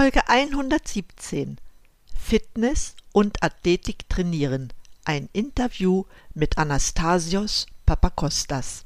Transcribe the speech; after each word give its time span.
Folge 0.00 0.20
117 0.28 1.56
Fitness 2.16 2.94
und 3.12 3.42
Athletik 3.42 4.08
trainieren. 4.08 4.72
Ein 5.04 5.28
Interview 5.32 6.04
mit 6.34 6.56
Anastasios 6.56 7.66
Papakostas. 7.84 8.84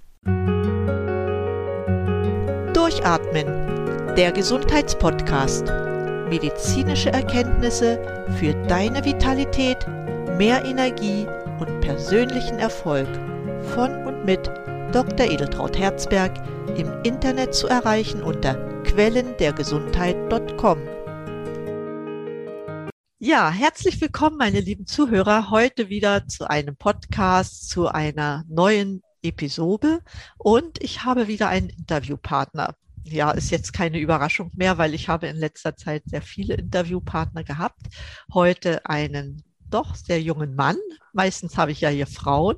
Durchatmen. 2.73 4.15
Der 4.17 4.33
Gesundheitspodcast. 4.33 5.67
Medizinische 6.31 7.13
Erkenntnisse 7.13 8.27
für 8.39 8.55
deine 8.67 9.05
Vitalität, 9.05 9.87
mehr 10.39 10.65
Energie 10.65 11.27
und 11.61 11.79
persönlichen 11.83 12.59
Erfolg. 12.59 13.09
Von 13.75 14.07
und 14.07 14.25
mit 14.25 14.51
Dr. 14.93 15.31
Edeltraut 15.31 15.79
Herzberg 15.79 16.33
im 16.79 16.91
Internet 17.03 17.55
zu 17.55 17.67
erreichen 17.67 18.23
unter 18.23 18.55
quellendergesundheit.com. 18.85 21.02
Ja, 23.25 23.53
herzlich 23.53 24.01
willkommen, 24.01 24.37
meine 24.37 24.59
lieben 24.59 24.85
Zuhörer, 24.85 25.49
heute 25.49 25.89
wieder 25.89 26.27
zu 26.27 26.51
einem 26.51 26.75
Podcast, 26.75 27.71
zu 27.71 27.87
einer 27.87 28.43
neuen 28.49 29.01
Episode 29.23 30.01
und 30.39 30.83
ich 30.83 31.05
habe 31.05 31.29
wieder 31.29 31.47
einen 31.47 31.69
Interviewpartner. 31.69 32.75
Ja, 33.05 33.31
ist 33.31 33.53
jetzt 33.53 33.73
keine 33.73 34.01
Überraschung 34.01 34.51
mehr, 34.57 34.77
weil 34.77 34.93
ich 34.93 35.09
habe 35.09 35.29
in 35.29 35.37
letzter 35.37 35.77
Zeit 35.77 36.03
sehr 36.07 36.21
viele 36.21 36.55
Interviewpartner 36.55 37.45
gehabt. 37.45 37.83
Heute 38.35 38.85
einen 38.87 39.45
doch 39.71 39.95
sehr 39.95 40.21
jungen 40.21 40.57
Mann. 40.57 40.79
Meistens 41.13 41.57
habe 41.57 41.71
ich 41.71 41.81
ja 41.81 41.91
hier 41.91 42.09
Frauen 42.09 42.57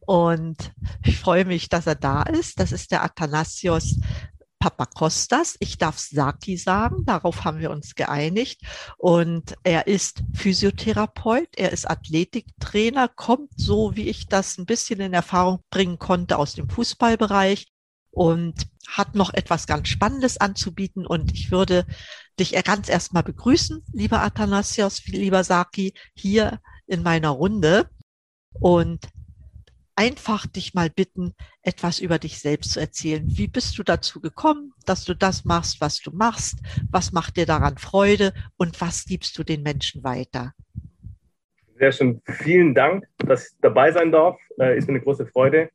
und 0.00 0.72
ich 1.04 1.18
freue 1.18 1.44
mich, 1.44 1.68
dass 1.68 1.86
er 1.86 1.96
da 1.96 2.22
ist. 2.22 2.60
Das 2.60 2.72
ist 2.72 2.92
der 2.92 3.04
Athanasios 3.04 4.00
Papakostas. 4.58 5.56
Ich 5.60 5.78
darf 5.78 5.98
Saki 5.98 6.56
sagen, 6.56 7.04
darauf 7.04 7.44
haben 7.44 7.60
wir 7.60 7.70
uns 7.70 7.94
geeinigt. 7.94 8.60
Und 8.96 9.54
er 9.62 9.86
ist 9.86 10.22
Physiotherapeut, 10.34 11.48
er 11.56 11.72
ist 11.72 11.88
Athletiktrainer, 11.88 13.08
kommt 13.08 13.50
so, 13.56 13.94
wie 13.94 14.08
ich 14.08 14.26
das 14.26 14.58
ein 14.58 14.66
bisschen 14.66 15.00
in 15.00 15.12
Erfahrung 15.12 15.60
bringen 15.70 15.98
konnte, 15.98 16.38
aus 16.38 16.54
dem 16.54 16.68
Fußballbereich 16.68 17.68
und 18.10 18.66
hat 18.88 19.14
noch 19.14 19.32
etwas 19.34 19.66
ganz 19.66 19.88
Spannendes 19.88 20.38
anzubieten. 20.38 21.06
Und 21.06 21.32
ich 21.32 21.50
würde 21.50 21.86
dich 22.38 22.52
ganz 22.64 22.88
erstmal 22.88 23.22
begrüßen, 23.22 23.84
lieber 23.92 24.22
Athanasios, 24.22 25.04
lieber 25.06 25.44
Saki, 25.44 25.94
hier 26.14 26.60
in 26.86 27.02
meiner 27.02 27.30
Runde. 27.30 27.88
Und 28.60 29.06
einfach 29.98 30.46
dich 30.46 30.74
mal 30.74 30.90
bitten, 30.90 31.34
etwas 31.62 31.98
über 31.98 32.20
dich 32.20 32.38
selbst 32.38 32.70
zu 32.70 32.78
erzählen. 32.80 33.24
Wie 33.26 33.48
bist 33.48 33.76
du 33.78 33.82
dazu 33.82 34.20
gekommen, 34.20 34.72
dass 34.86 35.04
du 35.04 35.12
das 35.12 35.44
machst, 35.44 35.80
was 35.80 35.98
du 35.98 36.12
machst? 36.12 36.60
Was 36.88 37.10
macht 37.10 37.36
dir 37.36 37.46
daran 37.46 37.78
Freude 37.78 38.32
und 38.56 38.80
was 38.80 39.06
gibst 39.06 39.36
du 39.36 39.42
den 39.42 39.64
Menschen 39.64 40.04
weiter? 40.04 40.54
Sehr 41.78 41.90
schön. 41.90 42.22
Vielen 42.26 42.76
Dank, 42.76 43.08
dass 43.18 43.50
ich 43.50 43.58
dabei 43.60 43.90
sein 43.90 44.12
darf. 44.12 44.38
Äh, 44.60 44.78
ist 44.78 44.86
mir 44.86 44.94
eine 44.94 45.02
große 45.02 45.26
Freude. 45.26 45.68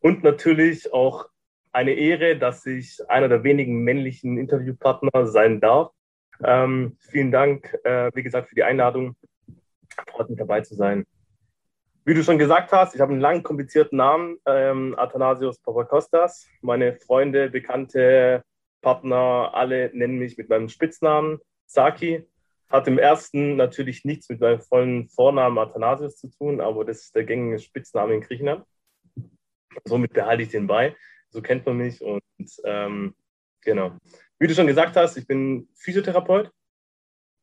Und 0.00 0.24
natürlich 0.24 0.90
auch 0.94 1.26
eine 1.72 1.92
Ehre, 1.92 2.38
dass 2.38 2.64
ich 2.64 2.98
einer 3.10 3.28
der 3.28 3.44
wenigen 3.44 3.84
männlichen 3.84 4.38
Interviewpartner 4.38 5.26
sein 5.26 5.60
darf. 5.60 5.92
Ähm, 6.42 6.96
vielen 7.10 7.30
Dank, 7.30 7.76
äh, 7.84 8.10
wie 8.14 8.22
gesagt, 8.22 8.48
für 8.48 8.54
die 8.54 8.64
Einladung. 8.64 9.16
Freut 10.10 10.30
mich 10.30 10.38
dabei 10.38 10.62
zu 10.62 10.74
sein. 10.74 11.04
Wie 12.08 12.14
du 12.14 12.22
schon 12.22 12.38
gesagt 12.38 12.70
hast, 12.70 12.94
ich 12.94 13.00
habe 13.00 13.10
einen 13.10 13.20
langen, 13.20 13.42
komplizierten 13.42 13.96
Namen, 13.96 14.38
ähm, 14.46 14.94
Athanasios 14.96 15.58
Papakostas. 15.58 16.46
Meine 16.62 16.94
Freunde, 16.94 17.50
Bekannte, 17.50 18.44
Partner, 18.80 19.50
alle 19.52 19.90
nennen 19.92 20.16
mich 20.16 20.38
mit 20.38 20.48
meinem 20.48 20.68
Spitznamen 20.68 21.40
Saki. 21.66 22.24
Hat 22.70 22.86
im 22.86 23.00
ersten 23.00 23.56
natürlich 23.56 24.04
nichts 24.04 24.28
mit 24.28 24.40
meinem 24.40 24.60
vollen 24.60 25.08
Vornamen 25.08 25.58
Athanasios 25.58 26.16
zu 26.16 26.30
tun, 26.30 26.60
aber 26.60 26.84
das 26.84 27.00
ist 27.00 27.16
der 27.16 27.24
gängige 27.24 27.58
Spitzname 27.58 28.14
in 28.14 28.20
Griechenland. 28.20 28.64
Somit 29.84 30.12
behalte 30.12 30.44
ich 30.44 30.50
den 30.50 30.68
bei. 30.68 30.94
So 31.30 31.42
kennt 31.42 31.66
man 31.66 31.76
mich 31.76 32.00
und 32.02 32.22
ähm, 32.62 33.16
genau. 33.62 33.96
Wie 34.38 34.46
du 34.46 34.54
schon 34.54 34.68
gesagt 34.68 34.94
hast, 34.94 35.16
ich 35.16 35.26
bin 35.26 35.68
Physiotherapeut, 35.74 36.52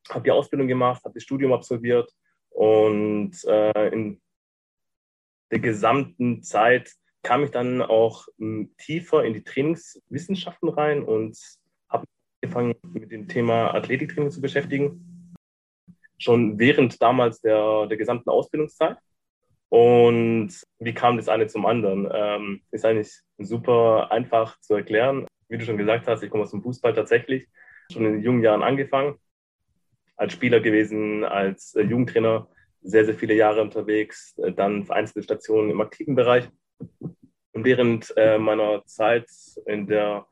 habe 0.10 0.24
die 0.24 0.32
Ausbildung 0.32 0.70
gemacht, 0.70 1.04
habe 1.04 1.16
das 1.16 1.24
Studium 1.24 1.52
absolviert 1.52 2.10
und 2.50 3.44
äh, 3.44 3.90
in 3.90 4.23
der 5.54 5.60
gesamten 5.60 6.42
Zeit 6.42 6.92
kam 7.22 7.44
ich 7.44 7.52
dann 7.52 7.84
auch 7.84 8.26
hm, 8.40 8.74
tiefer 8.78 9.24
in 9.24 9.34
die 9.34 9.44
Trainingswissenschaften 9.44 10.68
rein 10.68 11.04
und 11.04 11.38
habe 11.88 12.06
angefangen 12.42 12.74
mit 12.92 13.12
dem 13.12 13.28
Thema 13.28 13.72
Athletiktraining 13.76 14.32
zu 14.32 14.42
beschäftigen. 14.42 15.36
Schon 16.18 16.58
während 16.58 17.00
damals 17.02 17.40
der, 17.42 17.86
der 17.86 17.98
gesamten 17.98 18.32
Ausbildungszeit. 18.32 18.98
Und 19.70 20.52
wie 20.80 20.94
kam 20.94 21.18
das 21.18 21.30
eine 21.30 21.46
zum 21.46 21.68
anderen? 21.68 22.10
Ähm, 22.12 22.62
ist 22.72 22.84
eigentlich 22.84 23.22
super 23.38 24.12
einfach 24.12 24.60
zu 24.60 24.74
erklären. 24.74 25.28
Wie 25.50 25.60
du 25.60 25.66
schon 25.66 25.78
gesagt 25.78 26.08
hast, 26.08 26.24
ich 26.24 26.32
komme 26.32 26.44
aus 26.44 26.52
dem 26.52 26.64
Fußball 26.64 26.94
tatsächlich. 26.96 27.48
Schon 27.92 28.06
in 28.06 28.24
jungen 28.24 28.42
Jahren 28.42 28.64
angefangen. 28.64 29.20
Als 30.16 30.34
Spieler 30.34 30.62
gewesen, 30.62 31.24
als 31.24 31.76
äh, 31.76 31.84
Jugendtrainer 31.84 32.48
sehr, 32.84 33.06
sehr 33.06 33.16
viele 33.16 33.34
Jahre 33.34 33.62
unterwegs, 33.62 34.38
äh, 34.38 34.52
dann 34.52 34.86
vereinzelte 34.86 35.24
Stationen 35.24 35.72
im 35.72 35.82
aktiven 35.82 36.16
Bereich. 36.16 36.50
Und 36.90 37.66
während 37.66 38.14
äh, 38.18 38.38
meiner 38.38 38.84
Zeit 38.86 39.30
in 39.66 39.88
der 39.88 40.26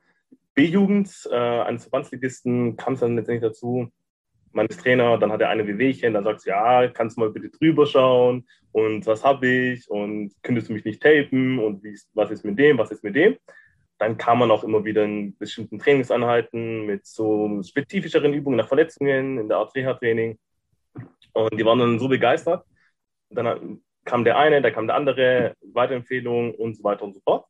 B-Jugend 0.53 1.29
äh, 1.31 1.35
eines 1.35 1.83
Verbandsligisten 1.83 2.75
kam 2.75 2.93
es 2.93 2.99
dann 2.99 3.15
letztendlich 3.15 3.49
dazu, 3.49 3.91
meines 4.53 4.77
Trainer, 4.77 5.17
dann 5.17 5.31
hat 5.31 5.41
er 5.41 5.49
eine 5.49 5.65
Wehwehchen, 5.65 6.13
dann 6.13 6.23
sagt 6.23 6.45
ja, 6.45 6.87
kannst 6.89 7.17
du 7.17 7.21
mal 7.21 7.29
bitte 7.29 7.49
drüber 7.49 7.85
schauen 7.85 8.45
und 8.71 9.05
was 9.05 9.23
habe 9.23 9.47
ich 9.47 9.89
und 9.89 10.33
könntest 10.43 10.69
du 10.69 10.73
mich 10.73 10.85
nicht 10.85 11.01
tapen 11.01 11.59
und 11.59 11.83
wie, 11.83 11.97
was 12.13 12.31
ist 12.31 12.43
mit 12.43 12.59
dem, 12.59 12.77
was 12.77 12.91
ist 12.91 13.03
mit 13.03 13.15
dem. 13.15 13.37
Dann 13.97 14.17
kam 14.17 14.39
man 14.39 14.51
auch 14.51 14.63
immer 14.63 14.83
wieder 14.83 15.03
in 15.03 15.37
bestimmten 15.37 15.79
Trainingseinheiten 15.79 16.85
mit 16.85 17.05
so 17.05 17.61
spezifischeren 17.63 18.33
Übungen 18.33 18.57
nach 18.57 18.67
Verletzungen 18.67 19.37
in 19.37 19.47
der 19.47 19.57
Art 19.57 19.75
Reha-Training. 19.75 20.39
Und 21.33 21.57
die 21.57 21.65
waren 21.65 21.79
dann 21.79 21.99
so 21.99 22.07
begeistert. 22.07 22.65
Dann 23.29 23.81
kam 24.05 24.23
der 24.23 24.37
eine, 24.37 24.61
dann 24.61 24.73
kam 24.73 24.87
der 24.87 24.95
andere, 24.95 25.55
Weiterempfehlung 25.61 26.55
und 26.55 26.75
so 26.75 26.83
weiter 26.83 27.03
und 27.03 27.13
so 27.13 27.21
fort. 27.21 27.45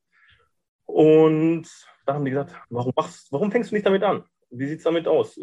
Und 0.86 1.68
da 2.06 2.14
haben 2.14 2.26
die 2.26 2.32
gesagt, 2.32 2.56
warum, 2.70 2.94
machst, 2.96 3.32
warum 3.32 3.52
fängst 3.52 3.72
du 3.72 3.76
nicht 3.76 3.86
damit 3.86 4.04
an? 4.04 4.24
Wie 4.50 4.68
sieht 4.68 4.80
es 4.80 4.84
damit 4.84 5.08
aus? 5.08 5.40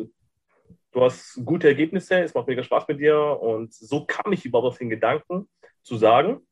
Du 0.93 1.03
hast 1.03 1.41
gute 1.44 1.69
Ergebnisse, 1.69 2.21
es 2.21 2.34
macht 2.34 2.49
mega 2.49 2.62
Spaß 2.62 2.88
mit 2.88 3.00
dir. 3.00 3.19
Und 3.19 3.72
so 3.72 4.04
kam 4.04 4.32
ich 4.32 4.44
überhaupt 4.44 4.69
auf 4.69 4.78
den 4.78 4.91
Gedanken 4.91 5.49
zu 5.82 5.97
sagen, 5.97 6.47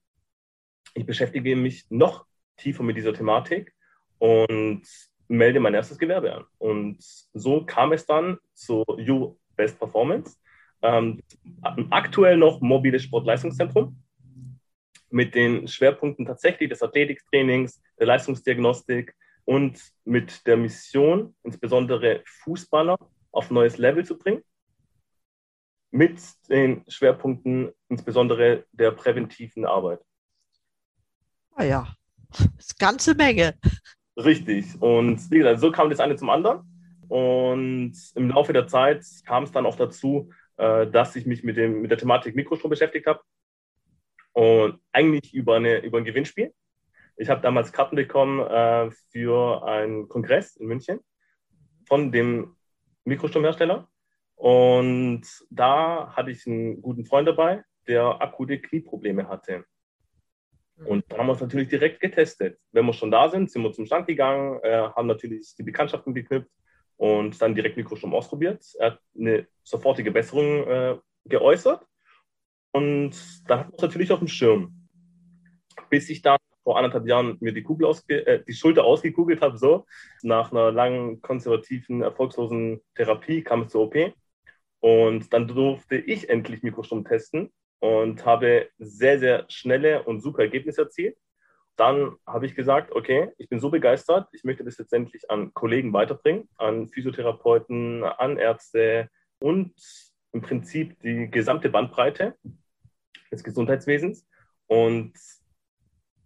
ich 0.94 1.04
beschäftige 1.04 1.56
mich 1.56 1.84
noch 1.90 2.26
tiefer 2.56 2.82
mit 2.82 2.96
dieser 2.96 3.12
Thematik 3.12 3.74
und 4.18 4.82
melde 5.28 5.60
mein 5.60 5.74
erstes 5.74 5.98
Gewerbe 5.98 6.34
an. 6.34 6.44
Und 6.58 6.98
so 7.34 7.64
kam 7.66 7.92
es 7.92 8.06
dann 8.06 8.38
zu 8.54 8.84
You 8.96 9.36
Best 9.56 9.78
Performance 9.78 10.38
ähm, 10.82 11.22
aktuell 11.90 12.36
noch 12.36 12.60
mobiles 12.60 13.02
Sportleistungszentrum 13.02 13.96
mit 15.10 15.34
den 15.34 15.68
Schwerpunkten 15.68 16.26
tatsächlich 16.26 16.68
des 16.68 16.82
Athletiktrainings, 16.82 17.82
der 17.98 18.06
Leistungsdiagnostik 18.06 19.14
und 19.44 19.80
mit 20.04 20.46
der 20.46 20.56
Mission, 20.56 21.34
insbesondere 21.42 22.22
Fußballer 22.26 22.98
auf 23.32 23.50
neues 23.50 23.78
Level 23.78 24.04
zu 24.04 24.18
bringen, 24.18 24.42
mit 25.90 26.20
den 26.48 26.84
Schwerpunkten 26.88 27.72
insbesondere 27.88 28.64
der 28.72 28.90
präventiven 28.90 29.64
Arbeit. 29.64 30.00
Ah 31.54 31.64
ja, 31.64 31.88
das 32.30 32.40
ist 32.58 32.80
eine 32.80 32.90
ganze 32.90 33.14
Menge. 33.14 33.54
Richtig. 34.16 34.80
Und 34.80 35.30
wie 35.30 35.38
gesagt, 35.38 35.60
so 35.60 35.70
kam 35.70 35.90
das 35.90 36.00
eine 36.00 36.16
zum 36.16 36.30
anderen. 36.30 36.60
Und 37.08 37.94
im 38.14 38.30
Laufe 38.30 38.52
der 38.52 38.66
Zeit 38.66 39.04
kam 39.24 39.44
es 39.44 39.52
dann 39.52 39.66
auch 39.66 39.76
dazu, 39.76 40.30
äh, 40.56 40.86
dass 40.86 41.16
ich 41.16 41.26
mich 41.26 41.42
mit, 41.44 41.56
dem, 41.56 41.82
mit 41.82 41.90
der 41.90 41.98
Thematik 41.98 42.34
Mikrostrom 42.34 42.70
beschäftigt 42.70 43.06
habe. 43.06 43.20
Und 44.32 44.80
eigentlich 44.92 45.32
über, 45.34 45.56
eine, 45.56 45.78
über 45.78 45.98
ein 45.98 46.04
Gewinnspiel. 46.04 46.52
Ich 47.16 47.30
habe 47.30 47.40
damals 47.40 47.72
Karten 47.72 47.96
bekommen 47.96 48.40
äh, 48.40 48.90
für 49.10 49.64
einen 49.64 50.08
Kongress 50.08 50.56
in 50.56 50.66
München 50.66 51.00
von 51.86 52.12
dem 52.12 52.56
Mikrostromhersteller. 53.04 53.88
Und 54.34 55.22
da 55.48 56.14
hatte 56.14 56.30
ich 56.30 56.46
einen 56.46 56.82
guten 56.82 57.06
Freund 57.06 57.26
dabei, 57.26 57.64
der 57.86 58.20
akute 58.20 58.60
Knieprobleme 58.60 59.28
hatte. 59.28 59.64
Und 60.84 61.10
da 61.10 61.16
haben 61.16 61.26
wir 61.26 61.32
es 61.32 61.40
natürlich 61.40 61.68
direkt 61.68 62.00
getestet. 62.00 62.58
Wenn 62.72 62.84
wir 62.84 62.92
schon 62.92 63.10
da 63.10 63.30
sind, 63.30 63.50
sind 63.50 63.62
wir 63.62 63.72
zum 63.72 63.86
Stand 63.86 64.06
gegangen, 64.06 64.60
äh, 64.62 64.90
haben 64.94 65.06
natürlich 65.06 65.54
die 65.56 65.62
Bekanntschaften 65.62 66.12
geknüpft 66.12 66.50
und 66.96 67.40
dann 67.40 67.54
direkt 67.54 67.76
Mikrostrom 67.76 68.14
ausprobiert. 68.14 68.64
Er 68.78 68.92
hat 68.92 69.00
eine 69.18 69.46
sofortige 69.62 70.10
Besserung 70.10 70.66
äh, 70.66 70.96
geäußert 71.24 71.86
und 72.72 73.12
da 73.48 73.60
hat 73.60 73.66
man 73.66 73.76
es 73.76 73.82
natürlich 73.82 74.12
auf 74.12 74.18
dem 74.18 74.28
Schirm. 74.28 74.88
Bis 75.90 76.08
ich 76.08 76.22
dann 76.22 76.38
vor 76.62 76.76
anderthalb 76.76 77.06
Jahren 77.06 77.36
mir 77.40 77.52
die, 77.52 77.62
Kugel 77.62 77.94
äh, 78.08 78.42
die 78.46 78.52
Schulter 78.52 78.84
ausgekugelt 78.84 79.40
habe, 79.40 79.56
so 79.56 79.86
nach 80.22 80.50
einer 80.50 80.72
langen 80.72 81.22
konservativen, 81.22 82.02
erfolgslosen 82.02 82.80
Therapie 82.94 83.42
kam 83.42 83.62
es 83.62 83.72
zur 83.72 83.82
OP 83.82 83.94
Und 84.80 85.32
dann 85.32 85.46
durfte 85.46 85.96
ich 85.96 86.28
endlich 86.28 86.62
Mikrostrom 86.62 87.04
testen 87.04 87.52
und 87.78 88.26
habe 88.26 88.68
sehr, 88.78 89.18
sehr 89.18 89.44
schnelle 89.48 90.02
und 90.02 90.20
super 90.20 90.42
Ergebnisse 90.42 90.82
erzielt. 90.82 91.16
Dann 91.76 92.16
habe 92.26 92.46
ich 92.46 92.54
gesagt, 92.54 92.92
okay, 92.92 93.32
ich 93.36 93.48
bin 93.48 93.60
so 93.60 93.70
begeistert, 93.70 94.28
ich 94.32 94.44
möchte 94.44 94.64
das 94.64 94.78
letztendlich 94.78 95.30
an 95.30 95.52
Kollegen 95.52 95.92
weiterbringen, 95.92 96.48
an 96.56 96.88
Physiotherapeuten, 96.88 98.02
an 98.02 98.38
Ärzte 98.38 99.10
und 99.38 99.74
im 100.32 100.40
Prinzip 100.40 100.98
die 101.00 101.30
gesamte 101.30 101.68
Bandbreite 101.68 102.34
des 103.30 103.44
Gesundheitswesens. 103.44 104.26
Und 104.66 105.12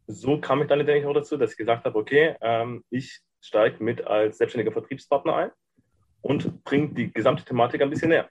so 0.07 0.41
kam 0.41 0.63
ich 0.63 0.69
dann 0.69 0.79
letztendlich 0.79 1.07
auch 1.07 1.15
dazu, 1.15 1.37
dass 1.37 1.53
ich 1.53 1.57
gesagt 1.57 1.85
habe, 1.85 1.99
okay, 1.99 2.37
ähm, 2.41 2.85
ich 2.91 3.21
steige 3.41 3.83
mit 3.83 4.07
als 4.07 4.39
selbstständiger 4.39 4.73
Vertriebspartner 4.73 5.35
ein 5.35 5.51
und 6.23 6.63
bringe 6.65 6.89
die 6.91 7.13
gesamte 7.13 7.45
Thematik 7.45 7.83
ein 7.83 7.91
bisschen 7.91 8.11
näher. 8.11 8.29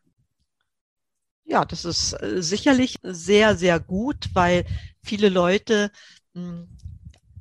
Ja, 1.46 1.66
das 1.66 1.84
ist 1.84 2.14
äh, 2.14 2.42
sicherlich 2.42 2.96
sehr, 3.02 3.56
sehr 3.56 3.80
gut, 3.80 4.30
weil 4.34 4.66
viele 5.02 5.30
Leute 5.30 5.92
hm, 6.34 6.70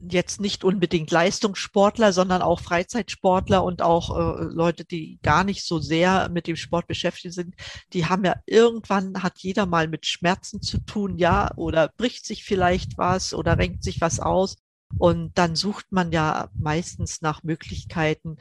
jetzt 0.00 0.40
nicht 0.40 0.64
unbedingt 0.64 1.10
Leistungssportler, 1.10 2.12
sondern 2.12 2.42
auch 2.42 2.60
Freizeitsportler 2.60 3.64
und 3.64 3.82
auch 3.82 4.16
äh, 4.16 4.44
Leute, 4.44 4.84
die 4.84 5.18
gar 5.22 5.44
nicht 5.44 5.64
so 5.64 5.78
sehr 5.78 6.28
mit 6.28 6.46
dem 6.46 6.56
Sport 6.56 6.86
beschäftigt 6.86 7.34
sind, 7.34 7.54
die 7.92 8.06
haben 8.06 8.24
ja 8.24 8.36
irgendwann 8.46 9.22
hat 9.22 9.38
jeder 9.38 9.66
mal 9.66 9.88
mit 9.88 10.06
Schmerzen 10.06 10.62
zu 10.62 10.78
tun, 10.78 11.18
ja, 11.18 11.50
oder 11.56 11.88
bricht 11.96 12.26
sich 12.26 12.44
vielleicht 12.44 12.98
was 12.98 13.34
oder 13.34 13.58
renkt 13.58 13.82
sich 13.82 14.00
was 14.00 14.20
aus. 14.20 14.56
Und 14.96 15.36
dann 15.36 15.54
sucht 15.54 15.92
man 15.92 16.12
ja 16.12 16.48
meistens 16.54 17.20
nach 17.20 17.42
Möglichkeiten, 17.42 18.38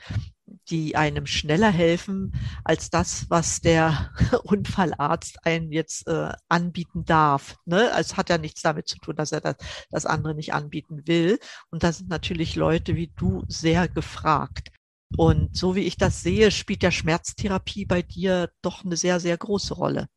die 0.69 0.95
einem 0.95 1.25
schneller 1.25 1.69
helfen 1.69 2.33
als 2.63 2.89
das, 2.89 3.29
was 3.29 3.61
der 3.61 4.11
Unfallarzt 4.43 5.45
einen 5.45 5.71
jetzt 5.71 6.07
äh, 6.07 6.31
anbieten 6.49 7.05
darf. 7.05 7.57
Ne? 7.65 7.89
Es 7.97 8.17
hat 8.17 8.29
ja 8.29 8.37
nichts 8.37 8.61
damit 8.61 8.87
zu 8.87 8.97
tun, 8.99 9.15
dass 9.15 9.31
er 9.31 9.41
das, 9.41 9.55
das 9.89 10.05
andere 10.05 10.35
nicht 10.35 10.53
anbieten 10.53 11.07
will. 11.07 11.39
Und 11.69 11.83
da 11.83 11.91
sind 11.91 12.09
natürlich 12.09 12.55
Leute 12.55 12.95
wie 12.95 13.11
du 13.15 13.43
sehr 13.47 13.87
gefragt. 13.87 14.71
Und 15.15 15.55
so 15.55 15.75
wie 15.75 15.83
ich 15.83 15.97
das 15.97 16.21
sehe, 16.21 16.51
spielt 16.51 16.83
der 16.83 16.91
Schmerztherapie 16.91 17.85
bei 17.85 18.01
dir 18.01 18.49
doch 18.61 18.83
eine 18.83 18.97
sehr, 18.97 19.19
sehr 19.19 19.37
große 19.37 19.73
Rolle. 19.73 20.07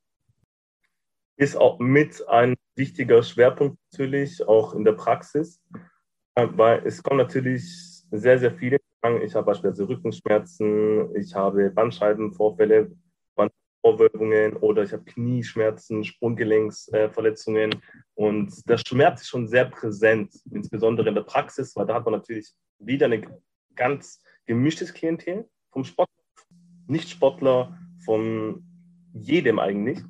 Ist 1.37 1.57
auch 1.57 1.79
mit 1.79 2.27
ein 2.29 2.57
wichtiger 2.77 3.23
Schwerpunkt 3.23 3.79
natürlich, 3.93 4.47
auch 4.47 4.75
in 4.75 4.85
der 4.85 4.93
Praxis, 4.93 5.63
äh, 6.35 6.47
weil 6.51 6.87
es 6.87 7.03
kommen 7.03 7.19
natürlich 7.19 8.03
sehr, 8.11 8.39
sehr 8.39 8.53
viele 8.53 8.79
ich 9.23 9.35
habe 9.35 9.47
beispielsweise 9.47 9.89
Rückenschmerzen, 9.89 11.15
ich 11.17 11.35
habe 11.35 11.71
Bandscheibenvorfälle, 11.71 12.91
Bandvorwölbungen 13.35 14.57
oder 14.59 14.83
ich 14.83 14.93
habe 14.93 15.05
Knieschmerzen, 15.05 16.05
Sprunggelenksverletzungen. 16.05 17.83
Und 18.15 18.69
der 18.69 18.79
Schmerz 18.79 19.23
ist 19.23 19.29
schon 19.29 19.49
sehr 19.49 19.65
präsent, 19.65 20.35
insbesondere 20.51 21.09
in 21.09 21.15
der 21.15 21.23
Praxis, 21.23 21.75
weil 21.77 21.87
da 21.87 21.95
hat 21.95 22.05
man 22.05 22.15
natürlich 22.15 22.53
wieder 22.79 23.07
ein 23.07 23.27
ganz 23.75 24.23
gemischtes 24.47 24.93
Klientel 24.93 25.49
vom 25.71 25.85
Sport, 25.85 26.11
Nicht-Sportler, 26.87 27.79
von 28.05 28.65
jedem 29.13 29.59
eigentlich. 29.59 30.03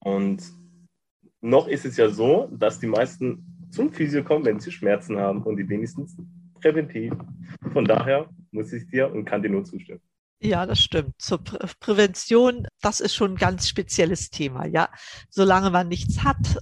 Und 0.00 0.42
noch 1.40 1.68
ist 1.68 1.84
es 1.84 1.96
ja 1.96 2.08
so, 2.08 2.48
dass 2.52 2.80
die 2.80 2.86
meisten 2.86 3.68
zum 3.70 3.92
Physio 3.92 4.24
kommen, 4.24 4.44
wenn 4.44 4.60
sie 4.60 4.72
Schmerzen 4.72 5.18
haben 5.18 5.42
und 5.42 5.56
die 5.56 5.68
wenigstens 5.68 6.16
präventiv. 6.60 7.12
Von 7.72 7.84
daher 7.84 8.28
muss 8.50 8.72
ich 8.72 8.86
dir 8.88 9.10
und 9.12 9.24
kann 9.24 9.42
dir 9.42 9.50
nur 9.50 9.64
zustimmen. 9.64 10.00
Ja, 10.40 10.66
das 10.66 10.80
stimmt. 10.80 11.20
Zur 11.20 11.38
Prä 11.38 11.58
Prävention, 11.80 12.66
das 12.80 13.00
ist 13.00 13.14
schon 13.14 13.32
ein 13.32 13.36
ganz 13.36 13.68
spezielles 13.68 14.30
Thema. 14.30 14.66
Ja, 14.66 14.88
solange 15.30 15.70
man 15.70 15.88
nichts 15.88 16.22
hat, 16.22 16.58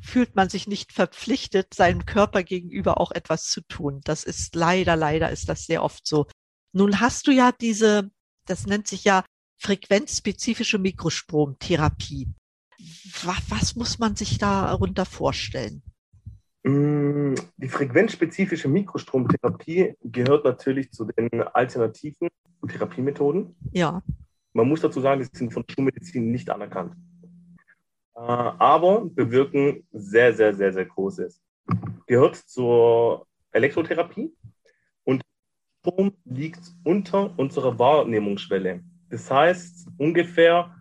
fühlt 0.00 0.36
man 0.36 0.48
sich 0.48 0.68
nicht 0.68 0.92
verpflichtet, 0.92 1.74
seinem 1.74 2.06
Körper 2.06 2.44
gegenüber 2.44 3.00
auch 3.00 3.10
etwas 3.10 3.48
zu 3.48 3.60
tun. 3.62 4.00
Das 4.04 4.22
ist 4.22 4.54
leider, 4.54 4.94
leider 4.94 5.30
ist 5.30 5.48
das 5.48 5.66
sehr 5.66 5.82
oft 5.82 6.06
so. 6.06 6.26
Nun 6.72 7.00
hast 7.00 7.26
du 7.26 7.32
ja 7.32 7.50
diese, 7.52 8.10
das 8.46 8.66
nennt 8.66 8.86
sich 8.86 9.04
ja 9.04 9.24
frequenzspezifische 9.58 10.78
Mikrostromtherapie. 10.78 12.28
Was, 13.24 13.42
was 13.48 13.74
muss 13.74 13.98
man 13.98 14.14
sich 14.14 14.38
darunter 14.38 15.06
vorstellen? 15.06 15.82
Mm, 16.66 17.34
die 17.58 17.68
frequenzspezifische 17.68 18.66
Mikrostromtherapie 18.66 19.94
gehört 20.02 20.44
natürlich 20.44 20.90
zu 20.90 21.04
den 21.04 21.40
alternativen 21.42 22.28
Therapiemethoden. 22.66 23.54
Ja. 23.70 24.02
Man 24.52 24.68
muss 24.68 24.80
dazu 24.80 25.00
sagen, 25.00 25.20
die 25.20 25.38
sind 25.38 25.52
von 25.52 25.64
Schulmedizin 25.68 26.32
nicht 26.32 26.50
anerkannt. 26.50 26.96
Äh, 28.16 28.18
aber 28.18 29.04
bewirken 29.04 29.86
sehr, 29.92 30.32
sehr, 30.32 30.54
sehr, 30.54 30.72
sehr 30.72 30.86
Großes. 30.86 31.40
Gehört 32.06 32.34
zur 32.34 33.28
Elektrotherapie 33.52 34.34
und 35.04 35.22
Strom 35.78 36.14
liegt 36.24 36.72
unter 36.82 37.38
unserer 37.38 37.78
Wahrnehmungsschwelle. 37.78 38.82
Das 39.08 39.30
heißt 39.30 39.86
ungefähr 39.98 40.74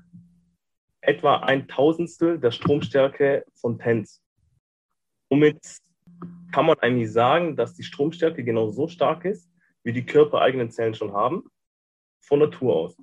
etwa 1.01 1.41
ein 1.41 1.67
Tausendstel 1.67 2.39
der 2.39 2.49
Stromstärke 2.49 3.45
von 3.53 3.77
TENS. 3.77 4.24
Somit 5.29 5.59
kann 6.51 6.65
man 6.65 6.77
eigentlich 6.79 7.11
sagen, 7.11 7.55
dass 7.55 7.73
die 7.73 7.83
Stromstärke 7.83 8.43
genau 8.43 8.69
so 8.69 8.87
stark 8.87 9.25
ist, 9.25 9.49
wie 9.83 9.93
die 9.93 10.05
körpereigenen 10.05 10.71
Zellen 10.71 10.93
schon 10.93 11.13
haben, 11.13 11.43
von 12.21 12.39
Natur 12.39 12.75
aus. 12.75 12.97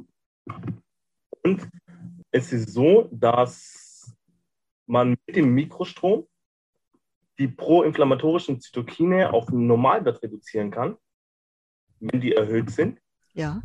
Und 1.43 1.69
es 2.31 2.53
ist 2.53 2.71
so, 2.71 3.09
dass 3.13 4.15
man 4.87 5.17
mit 5.27 5.37
dem 5.37 5.55
Mikrostrom 5.55 6.27
die 7.39 7.49
proinflammatorischen 7.49 8.61
Zytokine 8.61 9.33
auf 9.33 9.49
einen 9.49 9.67
Normalwert 9.67 10.23
reduzieren 10.23 10.71
kann, 10.71 10.99
wenn 12.01 12.21
die 12.21 12.35
erhöht 12.35 12.71
sind. 12.71 13.01
Ja. 13.35 13.63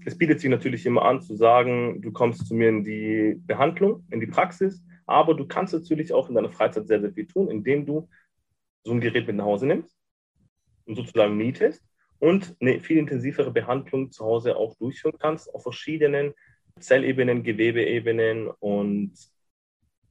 es 0.05 0.17
bietet 0.17 0.39
sich 0.39 0.49
natürlich 0.49 0.85
immer 0.85 1.03
an 1.03 1.21
zu 1.21 1.35
sagen, 1.35 2.01
du 2.01 2.11
kommst 2.11 2.47
zu 2.47 2.53
mir 2.53 2.69
in 2.69 2.83
die 2.83 3.35
Behandlung, 3.45 4.05
in 4.11 4.19
die 4.19 4.27
Praxis, 4.27 4.83
aber 5.05 5.33
du 5.33 5.47
kannst 5.47 5.73
natürlich 5.73 6.13
auch 6.13 6.29
in 6.29 6.35
deiner 6.35 6.51
Freizeit 6.51 6.87
sehr, 6.87 7.01
sehr 7.01 7.11
viel 7.11 7.27
tun, 7.27 7.49
indem 7.49 7.85
du 7.85 8.09
so 8.83 8.93
ein 8.93 9.01
Gerät 9.01 9.27
mit 9.27 9.35
nach 9.35 9.45
Hause 9.45 9.67
nimmst 9.67 9.97
und 10.85 10.95
sozusagen 10.95 11.35
mietest 11.37 11.83
und 12.19 12.55
eine 12.59 12.79
viel 12.79 12.97
intensivere 12.97 13.51
Behandlung 13.51 14.11
zu 14.11 14.25
Hause 14.25 14.55
auch 14.55 14.75
durchführen 14.75 15.17
kannst 15.19 15.53
auf 15.53 15.63
verschiedenen 15.63 16.33
Zellebenen, 16.79 17.43
Gewebeebenen 17.43 18.47
und 18.47 19.13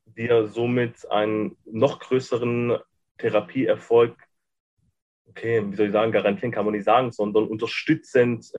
dir 0.05 0.47
somit 0.47 1.11
einen 1.11 1.57
noch 1.65 2.01
größeren 2.01 2.79
Therapieerfolg, 3.19 4.17
okay, 5.29 5.63
wie 5.71 5.77
soll 5.77 5.87
ich 5.87 5.93
sagen, 5.93 6.13
garantieren 6.13 6.53
kann 6.53 6.65
man 6.65 6.75
nicht 6.75 6.85
sagen, 6.85 7.13
sondern 7.13 7.47
unterstützend 7.47 8.53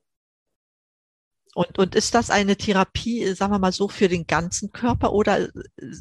und, 1.57 1.79
und 1.79 1.95
ist 1.95 2.13
das 2.13 2.29
eine 2.29 2.55
Therapie, 2.55 3.33
sagen 3.33 3.51
wir 3.51 3.57
mal 3.57 3.71
so, 3.71 3.87
für 3.87 4.07
den 4.07 4.27
ganzen 4.27 4.71
Körper 4.71 5.11
oder 5.11 5.49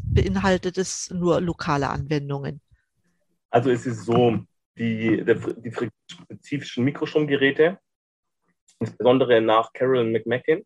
beinhaltet 0.04 0.76
es 0.76 1.10
nur 1.10 1.40
lokale 1.40 1.88
Anwendungen? 1.88 2.60
Also 3.48 3.70
es 3.70 3.86
ist 3.86 4.04
so, 4.04 4.38
die, 4.76 5.25
die 5.25 5.72
spezifischen 6.12 6.84
Mikrostromgeräte, 6.84 7.78
insbesondere 8.80 9.40
nach 9.40 9.72
Carolyn 9.72 10.12
McMacken, 10.12 10.62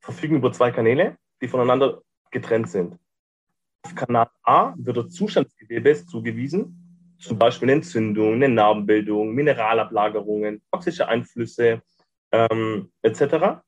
verfügen 0.00 0.38
über 0.38 0.52
zwei 0.52 0.72
Kanäle, 0.72 1.16
die 1.40 1.46
voneinander 1.46 2.02
getrennt 2.32 2.68
sind. 2.68 2.98
Auf 3.82 3.94
Kanal 3.94 4.28
A 4.42 4.74
wird 4.78 4.96
der 4.96 5.08
Zustand 5.08 5.46
des 5.46 5.56
Gewebes 5.58 6.06
zugewiesen, 6.06 7.16
zum 7.20 7.38
Beispiel 7.38 7.68
Entzündung, 7.68 8.34
eine 8.34 8.48
Narbenbildung, 8.48 9.32
Mineralablagerungen, 9.32 10.60
toxische 10.72 11.06
Einflüsse 11.06 11.82
ähm, 12.32 12.90
etc. 13.02 13.62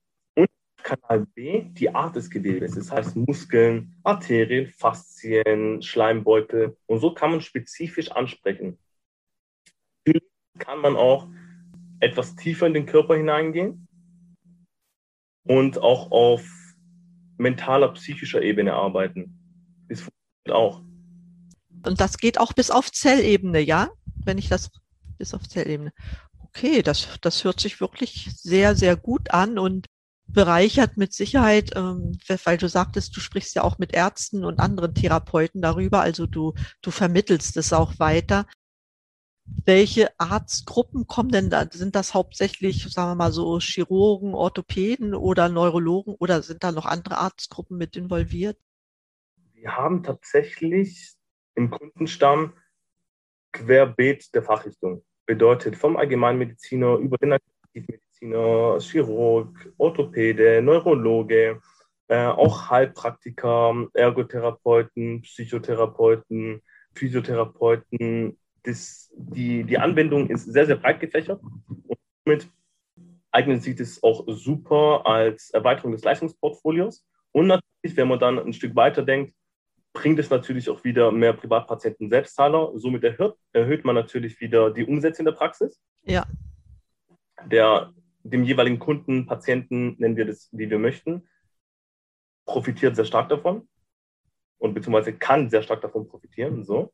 Kanal 0.89 1.27
B 1.35 1.65
die 1.73 1.95
Art 1.95 2.17
des 2.17 2.31
Gewebes, 2.31 2.75
das 2.75 2.91
heißt 2.91 3.15
Muskeln, 3.15 3.95
Arterien, 4.05 4.69
Faszien, 4.69 5.83
Schleimbeutel. 5.83 6.79
Und 6.87 7.01
so 7.01 7.13
kann 7.13 7.31
man 7.31 7.43
spezifisch 7.43 8.11
ansprechen. 8.11 8.79
Natürlich 10.07 10.31
kann 10.59 10.81
man 10.81 10.97
auch 10.97 11.29
etwas 12.01 12.37
tiefer 12.37 12.67
in 12.67 12.73
den 12.73 12.87
Körper 12.87 13.17
hineingehen 13.17 13.87
und 15.45 15.77
auch 15.79 16.11
auf 16.11 16.49
mentaler, 17.37 17.93
psychischer 17.93 18.41
Ebene 18.41 18.73
arbeiten. 18.73 19.39
Das 19.91 20.01
funktioniert 20.01 20.57
auch. 20.57 20.83
Und 21.85 22.01
das 22.01 22.17
geht 22.17 22.41
auch 22.41 22.55
bis 22.55 22.71
auf 22.71 22.91
Zellebene, 22.91 23.61
ja? 23.61 23.91
Wenn 24.25 24.39
ich 24.39 24.49
das 24.49 24.71
bis 25.19 25.35
auf 25.35 25.47
Zellebene. 25.47 25.93
Okay, 26.45 26.81
das, 26.83 27.19
das 27.21 27.45
hört 27.45 27.61
sich 27.61 27.79
wirklich 27.79 28.31
sehr, 28.33 28.75
sehr 28.75 28.97
gut 28.97 29.33
an 29.33 29.59
und 29.59 29.87
bereichert 30.29 30.97
mit 30.97 31.13
Sicherheit, 31.13 31.73
ähm, 31.75 32.19
weil 32.45 32.59
du 32.59 32.69
sagtest, 32.69 33.17
du 33.17 33.21
sprichst 33.21 33.55
ja 33.55 33.63
auch 33.63 33.79
mit 33.79 33.95
Ärzten 33.95 34.45
und 34.45 34.61
anderen 34.61 34.95
Therapeuten 34.95 35.63
darüber, 35.63 36.01
also 36.01 36.27
du, 36.27 36.55
du 36.83 36.91
vermittelst 36.91 37.57
es 37.57 37.73
auch 37.73 37.99
weiter. 37.99 38.47
Welche 39.65 40.11
Arztgruppen 40.19 41.07
kommen 41.07 41.31
denn 41.31 41.49
da? 41.49 41.67
Sind 41.71 41.95
das 41.95 42.13
hauptsächlich, 42.13 42.83
sagen 42.93 43.13
wir 43.13 43.15
mal 43.15 43.33
so, 43.33 43.59
Chirurgen, 43.61 44.35
Orthopäden 44.35 45.15
oder 45.15 45.49
Neurologen 45.49 46.15
oder 46.19 46.43
sind 46.43 46.63
da 46.63 46.71
noch 46.71 46.85
andere 46.85 47.17
Arztgruppen 47.17 47.79
mit 47.79 47.97
involviert? 47.97 48.59
Wir 49.55 49.77
haben 49.77 50.03
tatsächlich 50.03 51.15
im 51.55 51.71
Kundenstamm 51.71 52.53
querbeet 53.53 54.35
der 54.35 54.43
Fachrichtung. 54.43 55.05
Bedeutet 55.27 55.77
vom 55.77 55.97
Allgemeinmediziner 55.97 56.97
über 56.97 57.17
den 57.19 57.33
Aktivmediziner, 57.33 58.08
Chirurg, 58.21 59.73
Orthopäde, 59.77 60.63
Neurologe, 60.63 61.61
äh, 62.09 62.27
auch 62.27 62.71
Heilpraktiker, 62.71 63.87
Ergotherapeuten, 63.95 65.23
Psychotherapeuten, 65.23 66.63
Physiotherapeuten. 66.95 68.39
Das, 68.63 69.13
die, 69.15 69.65
die 69.65 69.79
Anwendung 69.79 70.29
ist 70.29 70.45
sehr, 70.45 70.67
sehr 70.67 70.77
breit 70.77 71.01
gefächert 71.01 71.41
und 71.43 71.99
damit 72.25 72.49
eignet 73.31 73.63
sich 73.63 73.77
das 73.77 74.03
auch 74.03 74.25
super 74.29 75.03
als 75.05 75.51
Erweiterung 75.51 75.93
des 75.93 76.03
Leistungsportfolios. 76.03 77.07
Und 77.33 77.47
natürlich, 77.47 77.97
wenn 77.97 78.09
man 78.09 78.19
dann 78.19 78.39
ein 78.39 78.53
Stück 78.53 78.75
weiter 78.75 79.03
denkt, 79.03 79.35
bringt 79.93 80.19
es 80.19 80.31
natürlich 80.31 80.69
auch 80.71 80.83
wieder 80.85 81.13
mehr 81.13 81.33
Privatpatienten 81.33 82.09
Selbstzahler. 82.09 82.73
Somit 82.75 83.05
erhöht, 83.05 83.35
erhöht 83.53 83.85
man 83.85 83.95
natürlich 83.95 84.41
wieder 84.41 84.71
die 84.71 84.85
Umsätze 84.85 85.21
in 85.21 85.27
der 85.27 85.33
Praxis. 85.33 85.81
Ja. 86.05 86.27
Der, 87.47 87.93
dem 88.31 88.45
jeweiligen 88.45 88.79
Kunden, 88.79 89.27
Patienten, 89.27 89.97
nennen 89.99 90.17
wir 90.17 90.27
das, 90.27 90.49
wie 90.53 90.71
wir 90.71 90.79
möchten, 90.79 91.29
profitiert 92.45 92.97
sehr 92.97 93.05
stark 93.05 93.29
davon 93.29 93.69
und 94.59 94.75
beziehungsweise 94.75 95.13
kann 95.13 95.51
sehr 95.51 95.63
stark 95.63 95.81
davon 95.81 96.09
profitieren, 96.09 96.65
so 96.65 96.93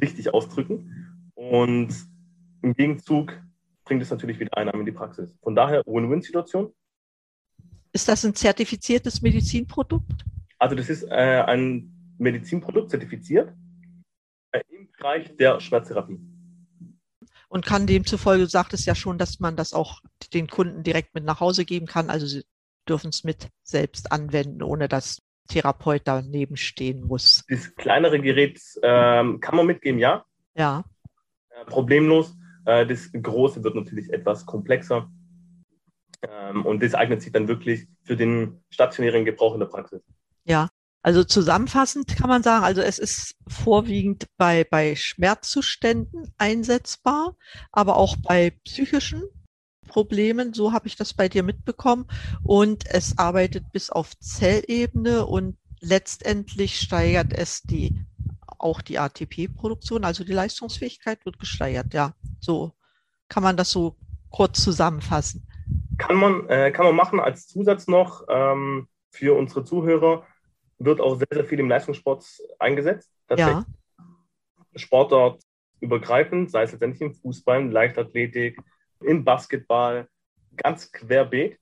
richtig 0.00 0.32
ausdrücken. 0.32 1.30
Und 1.34 1.94
im 2.62 2.74
Gegenzug 2.74 3.40
bringt 3.84 4.02
es 4.02 4.10
natürlich 4.10 4.38
wieder 4.38 4.56
Einnahmen 4.56 4.80
in 4.80 4.86
die 4.86 4.92
Praxis. 4.92 5.36
Von 5.42 5.54
daher 5.54 5.82
Win-Win-Situation. 5.86 6.72
Ist 7.92 8.08
das 8.08 8.24
ein 8.24 8.34
zertifiziertes 8.34 9.22
Medizinprodukt? 9.22 10.24
Also 10.58 10.74
das 10.74 10.90
ist 10.90 11.04
äh, 11.04 11.42
ein 11.46 12.14
Medizinprodukt 12.18 12.90
zertifiziert 12.90 13.54
äh, 14.52 14.60
im 14.68 14.90
Bereich 14.92 15.36
der 15.36 15.60
Schmerztherapie. 15.60 16.18
Und 17.48 17.64
kann 17.64 17.86
demzufolge, 17.86 18.46
sagt 18.46 18.74
es 18.74 18.84
ja 18.84 18.94
schon, 18.94 19.16
dass 19.16 19.40
man 19.40 19.56
das 19.56 19.72
auch 19.72 20.00
den 20.34 20.48
Kunden 20.48 20.82
direkt 20.82 21.14
mit 21.14 21.24
nach 21.24 21.40
Hause 21.40 21.64
geben 21.64 21.86
kann. 21.86 22.10
Also 22.10 22.26
sie 22.26 22.44
dürfen 22.88 23.08
es 23.08 23.24
mit 23.24 23.48
selbst 23.62 24.12
anwenden, 24.12 24.62
ohne 24.62 24.88
dass 24.88 25.22
Therapeut 25.48 26.02
daneben 26.04 26.56
stehen 26.56 27.02
muss. 27.06 27.44
Das 27.48 27.74
kleinere 27.74 28.20
Gerät 28.20 28.60
ähm, 28.82 29.40
kann 29.40 29.56
man 29.56 29.66
mitgeben, 29.66 29.98
ja. 29.98 30.24
Ja. 30.54 30.84
Äh, 31.48 31.64
problemlos. 31.64 32.36
Äh, 32.66 32.86
das 32.86 33.10
große 33.12 33.64
wird 33.64 33.74
natürlich 33.74 34.12
etwas 34.12 34.44
komplexer. 34.44 35.10
Ähm, 36.22 36.66
und 36.66 36.82
das 36.82 36.94
eignet 36.94 37.22
sich 37.22 37.32
dann 37.32 37.48
wirklich 37.48 37.88
für 38.02 38.16
den 38.16 38.62
stationären 38.70 39.24
Gebrauch 39.24 39.54
in 39.54 39.60
der 39.60 39.68
Praxis. 39.68 40.02
Ja, 40.44 40.68
also 41.02 41.24
zusammenfassend 41.24 42.16
kann 42.16 42.28
man 42.28 42.42
sagen, 42.42 42.64
also 42.64 42.80
es 42.80 42.98
ist 42.98 43.36
vorwiegend 43.46 44.26
bei, 44.36 44.64
bei 44.64 44.96
Schmerzzuständen 44.96 46.32
einsetzbar, 46.38 47.36
aber 47.72 47.96
auch 47.96 48.16
bei 48.16 48.50
psychischen 48.64 49.22
Problemen. 49.86 50.52
So 50.52 50.72
habe 50.72 50.86
ich 50.86 50.96
das 50.96 51.14
bei 51.14 51.28
dir 51.28 51.42
mitbekommen. 51.42 52.06
Und 52.42 52.84
es 52.86 53.18
arbeitet 53.18 53.72
bis 53.72 53.90
auf 53.90 54.18
Zellebene 54.18 55.26
und 55.26 55.56
letztendlich 55.80 56.78
steigert 56.78 57.32
es 57.32 57.62
die, 57.62 57.98
auch 58.58 58.82
die 58.82 58.98
ATP-Produktion, 58.98 60.04
also 60.04 60.24
die 60.24 60.32
Leistungsfähigkeit 60.32 61.24
wird 61.24 61.38
gesteigert. 61.38 61.94
Ja, 61.94 62.14
so 62.40 62.72
kann 63.28 63.42
man 63.42 63.56
das 63.56 63.70
so 63.70 63.96
kurz 64.30 64.62
zusammenfassen. 64.62 65.46
Kann 65.96 66.16
man, 66.16 66.48
äh, 66.48 66.70
kann 66.70 66.86
man 66.86 66.94
machen 66.94 67.20
als 67.20 67.46
Zusatz 67.46 67.88
noch 67.88 68.24
ähm, 68.28 68.88
für 69.10 69.36
unsere 69.36 69.64
Zuhörer 69.64 70.24
wird 70.78 71.00
auch 71.00 71.16
sehr, 71.16 71.28
sehr 71.30 71.44
viel 71.44 71.60
im 71.60 71.68
Leistungssport 71.68 72.24
eingesetzt. 72.58 73.10
Ja. 73.36 73.64
Sportart 74.74 75.42
übergreifend, 75.80 76.50
sei 76.50 76.62
es 76.62 76.72
letztendlich 76.72 77.02
im 77.02 77.14
Fußball, 77.14 77.70
Leichtathletik, 77.70 78.58
im 79.00 79.24
Basketball, 79.24 80.08
ganz 80.56 80.90
querbeet. 80.92 81.58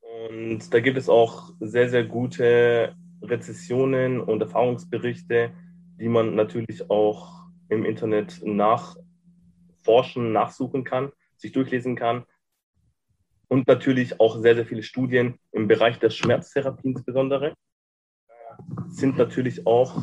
Und 0.00 0.72
da 0.72 0.80
gibt 0.80 0.98
es 0.98 1.08
auch 1.08 1.52
sehr, 1.60 1.88
sehr 1.88 2.04
gute 2.04 2.94
Rezessionen 3.22 4.20
und 4.20 4.40
Erfahrungsberichte, 4.40 5.52
die 5.98 6.08
man 6.08 6.34
natürlich 6.34 6.90
auch 6.90 7.44
im 7.68 7.84
Internet 7.84 8.40
nachforschen, 8.44 10.32
nachsuchen 10.32 10.84
kann, 10.84 11.12
sich 11.36 11.52
durchlesen 11.52 11.96
kann. 11.96 12.24
Und 13.48 13.66
natürlich 13.66 14.20
auch 14.20 14.38
sehr, 14.40 14.54
sehr 14.54 14.66
viele 14.66 14.82
Studien 14.82 15.38
im 15.52 15.68
Bereich 15.68 15.98
der 15.98 16.10
Schmerztherapie 16.10 16.88
insbesondere 16.88 17.54
sind 18.88 19.16
natürlich 19.18 19.66
auch 19.66 20.00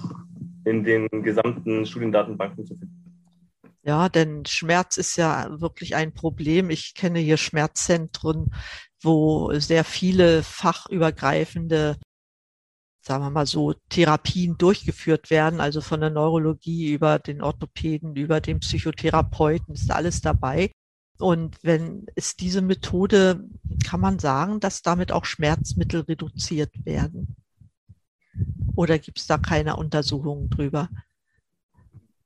in 0.66 0.84
den 0.84 1.08
gesamten 1.24 1.86
Studiendatenbanken 1.86 2.66
zu 2.66 2.76
finden. 2.76 3.02
Ja, 3.84 4.10
denn 4.10 4.46
Schmerz 4.46 4.98
ist 4.98 5.16
ja 5.16 5.60
wirklich 5.60 5.96
ein 5.96 6.14
Problem. 6.14 6.70
Ich 6.70 6.94
kenne 6.94 7.20
hier 7.20 7.38
Schmerzzentren, 7.38 8.54
wo 9.02 9.52
sehr 9.60 9.84
viele 9.84 10.44
fachübergreifende, 10.44 11.98
sagen 13.02 13.24
wir 13.24 13.32
mal 13.32 13.48
so, 13.48 13.74
Therapien 13.90 14.58
durchgeführt 14.58 15.32
werden. 15.32 15.60
Also 15.60 15.82
von 15.82 16.00
der 16.00 16.12
Neurologie 16.12 16.94
über 16.94 17.18
den 17.18 17.42
Orthopäden, 17.42 18.16
über 18.16 18.40
den 18.40 18.60
Psychotherapeuten 18.60 19.74
ist 19.74 19.90
alles 19.90 20.22
dabei. 20.22 20.72
Und 21.18 21.58
wenn 21.64 22.06
es 22.16 22.36
diese 22.36 22.62
Methode, 22.62 23.44
kann 23.84 24.00
man 24.00 24.20
sagen, 24.20 24.60
dass 24.60 24.84
damit 24.84 25.12
auch 25.12 25.26
Schmerzmittel 25.26 26.02
reduziert 26.02 26.86
werden. 26.86 27.36
Oder 28.76 29.00
gibt 29.00 29.20
es 29.20 29.28
da 29.28 29.38
keine 29.38 29.76
Untersuchungen 29.76 30.50
drüber? 30.50 30.90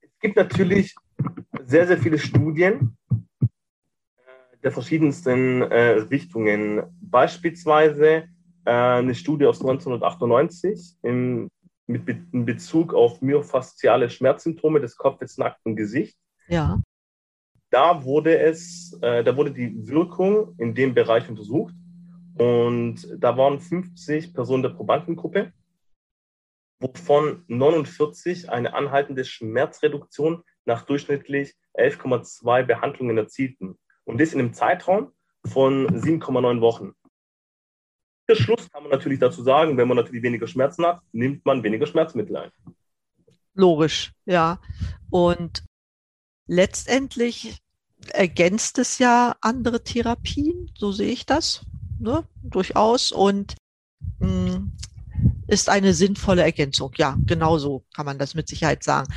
Es 0.01 0.19
gibt 0.19 0.35
natürlich 0.35 0.95
sehr, 1.65 1.87
sehr 1.87 1.97
viele 1.97 2.19
Studien 2.19 2.97
äh, 3.11 3.47
der 4.63 4.71
verschiedensten 4.71 5.61
äh, 5.63 5.91
Richtungen. 6.09 6.83
Beispielsweise 7.01 8.27
äh, 8.65 8.71
eine 8.71 9.15
Studie 9.15 9.45
aus 9.45 9.61
1998 9.61 10.97
im, 11.03 11.49
mit 11.87 12.05
Be 12.05 12.21
in 12.31 12.45
Bezug 12.45 12.93
auf 12.93 13.21
myofasziale 13.21 14.09
Schmerzsymptome 14.09 14.79
des 14.79 14.97
Kopfes, 14.97 15.37
Nacken, 15.37 15.75
Gesicht. 15.75 16.17
Ja. 16.47 16.81
Da 17.69 18.03
wurde 18.03 18.37
es, 18.39 18.97
äh, 19.01 19.23
da 19.23 19.35
wurde 19.35 19.51
die 19.51 19.87
Wirkung 19.87 20.55
in 20.57 20.75
dem 20.75 20.93
Bereich 20.93 21.27
untersucht 21.27 21.73
und 22.37 23.07
da 23.17 23.37
waren 23.37 23.59
50 23.59 24.33
Personen 24.33 24.63
der 24.63 24.69
Probandengruppe 24.69 25.51
wovon 26.79 27.43
49 27.47 28.49
eine 28.49 28.73
anhaltende 28.73 29.25
Schmerzreduktion 29.25 30.43
nach 30.65 30.83
durchschnittlich 30.83 31.55
11,2 31.75 32.63
Behandlungen 32.63 33.17
erzielten. 33.17 33.77
Und 34.03 34.19
das 34.19 34.33
in 34.33 34.39
einem 34.39 34.53
Zeitraum 34.53 35.11
von 35.45 35.87
7,9 35.87 36.61
Wochen. 36.61 36.93
Der 38.27 38.35
Schluss 38.35 38.69
kann 38.71 38.83
man 38.83 38.91
natürlich 38.91 39.19
dazu 39.19 39.43
sagen, 39.43 39.77
wenn 39.77 39.87
man 39.87 39.97
natürlich 39.97 40.23
weniger 40.23 40.47
Schmerzen 40.47 40.85
hat, 40.85 41.01
nimmt 41.11 41.45
man 41.45 41.63
weniger 41.63 41.85
Schmerzmittel 41.85 42.37
ein. 42.37 42.51
Logisch, 43.53 44.13
ja. 44.25 44.59
Und 45.09 45.63
letztendlich 46.47 47.59
ergänzt 48.09 48.79
es 48.79 48.99
ja 48.99 49.35
andere 49.41 49.83
Therapien, 49.83 50.71
so 50.75 50.91
sehe 50.91 51.11
ich 51.11 51.25
das, 51.25 51.65
ne, 51.99 52.27
durchaus. 52.43 53.11
Und 53.11 53.55
mh, 54.19 54.27
hm, 54.27 54.71
ist 55.47 55.69
eine 55.69 55.93
sinnvolle 55.93 56.43
Ergänzung. 56.43 56.91
Ja, 56.97 57.17
genau 57.25 57.57
so 57.57 57.85
kann 57.93 58.05
man 58.05 58.17
das 58.17 58.35
mit 58.35 58.47
Sicherheit 58.47 58.83
sagen. 58.83 59.13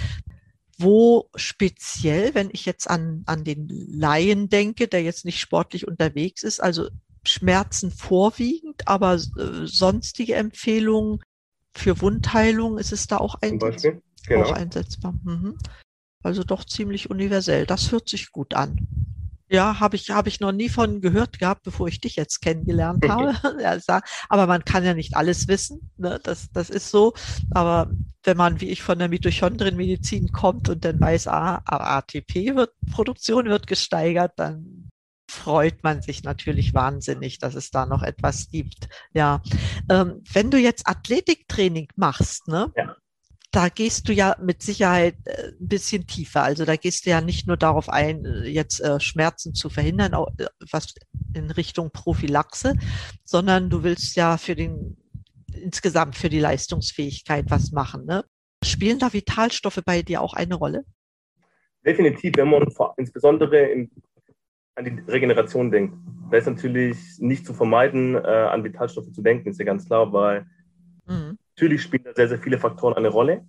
Wo 0.78 1.28
speziell, 1.34 2.34
wenn 2.34 2.50
ich 2.52 2.64
jetzt 2.64 2.88
an, 2.88 3.22
an 3.26 3.44
den 3.44 3.68
Laien 3.68 4.48
denke, 4.48 4.86
der 4.86 5.02
jetzt 5.02 5.24
nicht 5.24 5.40
sportlich 5.40 5.88
unterwegs 5.88 6.42
ist, 6.42 6.62
also 6.62 6.88
Schmerzen 7.26 7.90
vorwiegend, 7.90 8.86
aber 8.86 9.14
äh, 9.14 9.64
sonstige 9.64 10.34
Empfehlungen 10.34 11.20
für 11.72 12.00
Wundheilung, 12.00 12.78
ist 12.78 12.92
es 12.92 13.06
da 13.06 13.18
auch, 13.18 13.36
einsetz 13.42 13.82
genau. 14.26 14.44
auch 14.44 14.52
einsetzbar? 14.52 15.14
Mhm. 15.24 15.58
Also 16.22 16.42
doch 16.44 16.64
ziemlich 16.64 17.10
universell. 17.10 17.66
Das 17.66 17.90
hört 17.92 18.08
sich 18.08 18.30
gut 18.32 18.54
an. 18.54 18.86
Ja, 19.50 19.80
habe 19.80 19.96
ich, 19.96 20.10
habe 20.10 20.28
ich 20.28 20.40
noch 20.40 20.52
nie 20.52 20.68
von 20.68 21.00
gehört 21.00 21.38
gehabt, 21.38 21.62
bevor 21.62 21.88
ich 21.88 22.00
dich 22.00 22.16
jetzt 22.16 22.40
kennengelernt 22.40 23.04
habe. 23.08 23.34
aber 24.28 24.46
man 24.46 24.64
kann 24.64 24.84
ja 24.84 24.94
nicht 24.94 25.16
alles 25.16 25.48
wissen. 25.48 25.90
Ne? 25.96 26.20
Das, 26.22 26.50
das 26.52 26.70
ist 26.70 26.90
so. 26.90 27.14
Aber 27.50 27.90
wenn 28.24 28.36
man, 28.36 28.60
wie 28.60 28.68
ich, 28.68 28.82
von 28.82 28.98
der 28.98 29.08
Mitochondrienmedizin 29.08 30.32
kommt 30.32 30.68
und 30.68 30.84
dann 30.84 31.00
weiß, 31.00 31.28
ah, 31.28 31.62
ATP 31.64 32.54
wird, 32.56 32.72
Produktion 32.90 33.46
wird 33.46 33.66
gesteigert, 33.66 34.32
dann 34.36 34.90
freut 35.30 35.82
man 35.82 36.02
sich 36.02 36.24
natürlich 36.24 36.74
wahnsinnig, 36.74 37.38
dass 37.38 37.54
es 37.54 37.70
da 37.70 37.86
noch 37.86 38.02
etwas 38.02 38.50
gibt. 38.50 38.88
Ja, 39.12 39.42
ähm, 39.90 40.22
wenn 40.32 40.50
du 40.50 40.58
jetzt 40.58 40.86
Athletiktraining 40.86 41.88
machst, 41.96 42.48
ne? 42.48 42.72
Ja 42.76 42.96
da 43.50 43.68
gehst 43.68 44.08
du 44.08 44.12
ja 44.12 44.36
mit 44.40 44.62
Sicherheit 44.62 45.16
äh, 45.24 45.48
ein 45.58 45.68
bisschen 45.68 46.06
tiefer. 46.06 46.42
Also 46.42 46.64
da 46.64 46.76
gehst 46.76 47.06
du 47.06 47.10
ja 47.10 47.20
nicht 47.20 47.46
nur 47.46 47.56
darauf 47.56 47.88
ein, 47.88 48.24
äh, 48.24 48.46
jetzt 48.46 48.80
äh, 48.80 49.00
Schmerzen 49.00 49.54
zu 49.54 49.70
verhindern, 49.70 50.12
was 50.70 50.94
in 51.34 51.50
Richtung 51.50 51.90
Prophylaxe, 51.90 52.74
sondern 53.24 53.70
du 53.70 53.82
willst 53.82 54.16
ja 54.16 54.36
für 54.36 54.54
den 54.54 54.96
insgesamt 55.52 56.16
für 56.16 56.28
die 56.28 56.40
Leistungsfähigkeit 56.40 57.46
was 57.48 57.72
machen. 57.72 58.04
Ne? 58.04 58.24
Spielen 58.64 58.98
da 58.98 59.12
Vitalstoffe 59.12 59.80
bei 59.84 60.02
dir 60.02 60.20
auch 60.20 60.34
eine 60.34 60.54
Rolle? 60.54 60.84
Definitiv, 61.84 62.34
wenn 62.36 62.50
man 62.50 62.66
insbesondere 62.96 63.58
in, 63.66 63.90
an 64.74 64.84
die 64.84 65.10
Regeneration 65.10 65.70
denkt. 65.70 65.96
Da 66.30 66.36
ist 66.36 66.46
natürlich 66.46 66.98
nicht 67.18 67.46
zu 67.46 67.54
vermeiden, 67.54 68.14
äh, 68.14 68.18
an 68.18 68.62
Vitalstoffe 68.62 69.10
zu 69.10 69.22
denken, 69.22 69.48
ist 69.48 69.58
ja 69.58 69.64
ganz 69.64 69.86
klar, 69.86 70.12
weil 70.12 70.46
mhm. 71.06 71.38
Natürlich 71.58 71.82
spielen 71.82 72.04
da 72.04 72.14
sehr, 72.14 72.28
sehr 72.28 72.38
viele 72.38 72.56
Faktoren 72.56 72.94
eine 72.94 73.08
Rolle, 73.08 73.44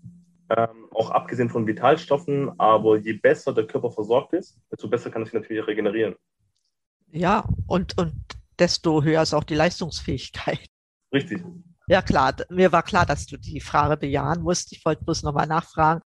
ähm, 0.50 0.88
auch 0.90 1.12
abgesehen 1.12 1.48
von 1.48 1.68
Vitalstoffen, 1.68 2.60
aber 2.60 2.98
je 2.98 3.14
besser 3.14 3.54
der 3.54 3.68
Körper 3.68 3.92
versorgt 3.92 4.34
ist, 4.34 4.60
desto 4.72 4.90
besser 4.90 5.12
kann 5.12 5.22
es 5.22 5.28
sich 5.30 5.40
natürlich 5.40 5.68
regenerieren. 5.68 6.16
Ja, 7.12 7.48
und, 7.68 7.96
und 8.00 8.16
desto 8.58 9.04
höher 9.04 9.22
ist 9.22 9.36
auch 9.36 9.44
die 9.44 9.54
Leistungsfähigkeit. 9.54 10.66
Richtig. 11.14 11.44
Ja, 11.86 12.02
klar. 12.02 12.36
Mir 12.50 12.72
war 12.72 12.82
klar, 12.82 13.06
dass 13.06 13.28
du 13.28 13.38
die 13.38 13.62
Frage 13.62 13.96
bejahen 13.96 14.42
musst. 14.42 14.72
Ich 14.72 14.84
wollte 14.86 15.06
bloß 15.06 15.22
nochmal 15.22 15.46
nachfragen, 15.46 16.02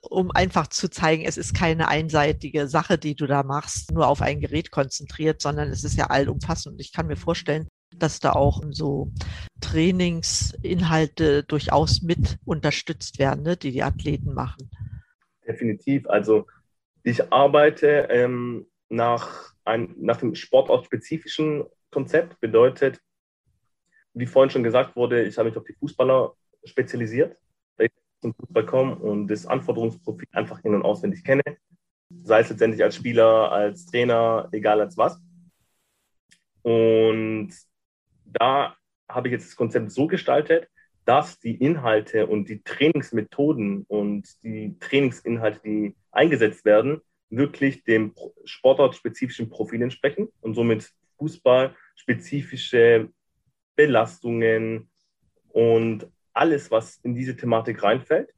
um 0.00 0.32
einfach 0.32 0.66
zu 0.66 0.90
zeigen, 0.90 1.24
es 1.24 1.36
ist 1.36 1.54
keine 1.54 1.86
einseitige 1.86 2.66
Sache, 2.66 2.98
die 2.98 3.14
du 3.14 3.28
da 3.28 3.44
machst, 3.44 3.92
nur 3.92 4.08
auf 4.08 4.22
ein 4.22 4.40
Gerät 4.40 4.72
konzentriert, 4.72 5.40
sondern 5.40 5.68
es 5.68 5.84
ist 5.84 5.96
ja 5.96 6.06
allumfassend. 6.06 6.80
Ich 6.80 6.92
kann 6.92 7.06
mir 7.06 7.16
vorstellen, 7.16 7.68
dass 7.96 8.20
da 8.20 8.32
auch 8.32 8.62
so 8.70 9.10
Trainingsinhalte 9.60 11.42
durchaus 11.44 12.02
mit 12.02 12.38
unterstützt 12.44 13.18
werden, 13.18 13.42
ne, 13.42 13.56
die 13.56 13.72
die 13.72 13.82
Athleten 13.82 14.34
machen. 14.34 14.70
Definitiv. 15.46 16.08
Also 16.08 16.46
ich 17.02 17.32
arbeite 17.32 18.08
ähm, 18.10 18.66
nach, 18.88 19.54
ein, 19.64 19.94
nach 19.98 20.18
dem 20.18 20.34
sportortspezifischen 20.34 21.64
Konzept. 21.90 22.40
Bedeutet, 22.40 23.00
wie 24.14 24.26
vorhin 24.26 24.50
schon 24.50 24.62
gesagt 24.62 24.96
wurde, 24.96 25.24
ich 25.24 25.38
habe 25.38 25.48
mich 25.48 25.58
auf 25.58 25.64
die 25.64 25.74
Fußballer 25.74 26.34
spezialisiert, 26.64 27.36
da 27.76 27.84
ich 27.84 27.92
zum 28.20 28.34
Fußball 28.34 28.66
komme 28.66 28.96
und 28.96 29.28
das 29.28 29.46
Anforderungsprofil 29.46 30.28
einfach 30.32 30.62
in- 30.64 30.74
und 30.74 30.82
auswendig 30.82 31.24
kenne. 31.24 31.42
Sei 32.22 32.40
es 32.40 32.50
letztendlich 32.50 32.82
als 32.82 32.96
Spieler, 32.96 33.52
als 33.52 33.86
Trainer, 33.86 34.48
egal 34.52 34.80
als 34.80 34.96
was. 34.96 35.20
Und 36.62 37.50
da 38.32 38.76
habe 39.08 39.28
ich 39.28 39.32
jetzt 39.32 39.48
das 39.48 39.56
Konzept 39.56 39.90
so 39.90 40.06
gestaltet, 40.06 40.68
dass 41.04 41.38
die 41.40 41.54
Inhalte 41.54 42.26
und 42.26 42.48
die 42.48 42.62
Trainingsmethoden 42.62 43.84
und 43.88 44.42
die 44.42 44.78
Trainingsinhalte, 44.78 45.60
die 45.64 45.96
eingesetzt 46.10 46.64
werden, 46.64 47.00
wirklich 47.30 47.84
dem 47.84 48.14
sportartspezifischen 48.44 49.48
Profil 49.48 49.82
entsprechen 49.82 50.28
und 50.40 50.54
somit 50.54 50.92
fußballspezifische 51.18 53.08
Belastungen 53.74 54.90
und 55.48 56.06
alles, 56.32 56.70
was 56.70 56.98
in 56.98 57.14
diese 57.14 57.36
Thematik 57.36 57.82
reinfällt. 57.82 58.34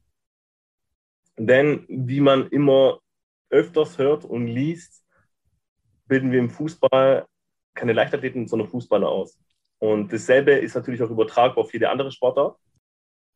Denn 1.36 1.86
wie 1.88 2.20
man 2.20 2.48
immer 2.50 3.00
öfters 3.48 3.98
hört 3.98 4.24
und 4.24 4.46
liest, 4.46 5.04
bilden 6.06 6.30
wir 6.32 6.38
im 6.38 6.50
Fußball 6.50 7.26
keine 7.74 7.92
Leichtathleten, 7.92 8.46
sondern 8.46 8.68
Fußballer 8.68 9.08
aus. 9.08 9.38
Und 9.80 10.12
dasselbe 10.12 10.52
ist 10.52 10.74
natürlich 10.74 11.02
auch 11.02 11.10
übertragbar 11.10 11.64
auf 11.64 11.72
jede 11.72 11.88
andere 11.88 12.12
Sportart. 12.12 12.56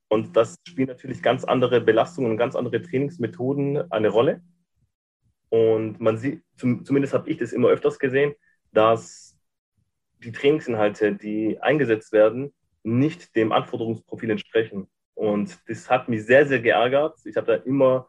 Und 0.08 0.36
das 0.36 0.56
spielen 0.68 0.88
natürlich 0.88 1.22
ganz 1.22 1.42
andere 1.42 1.80
Belastungen 1.80 2.30
und 2.30 2.36
ganz 2.36 2.54
andere 2.54 2.82
Trainingsmethoden 2.82 3.90
eine 3.90 4.10
Rolle. 4.10 4.42
Und 5.48 6.00
man 6.00 6.18
sieht, 6.18 6.44
zumindest 6.56 7.14
habe 7.14 7.30
ich 7.30 7.38
das 7.38 7.52
immer 7.52 7.68
öfters 7.68 7.98
gesehen, 7.98 8.34
dass 8.72 9.38
die 10.22 10.32
Trainingsinhalte, 10.32 11.14
die 11.14 11.58
eingesetzt 11.60 12.12
werden, 12.12 12.52
nicht 12.82 13.34
dem 13.34 13.50
Anforderungsprofil 13.50 14.30
entsprechen. 14.30 14.86
Und 15.14 15.58
das 15.66 15.88
hat 15.88 16.10
mich 16.10 16.26
sehr, 16.26 16.46
sehr 16.46 16.60
geärgert. 16.60 17.18
Ich 17.24 17.36
habe 17.36 17.46
da 17.46 17.54
immer 17.54 18.06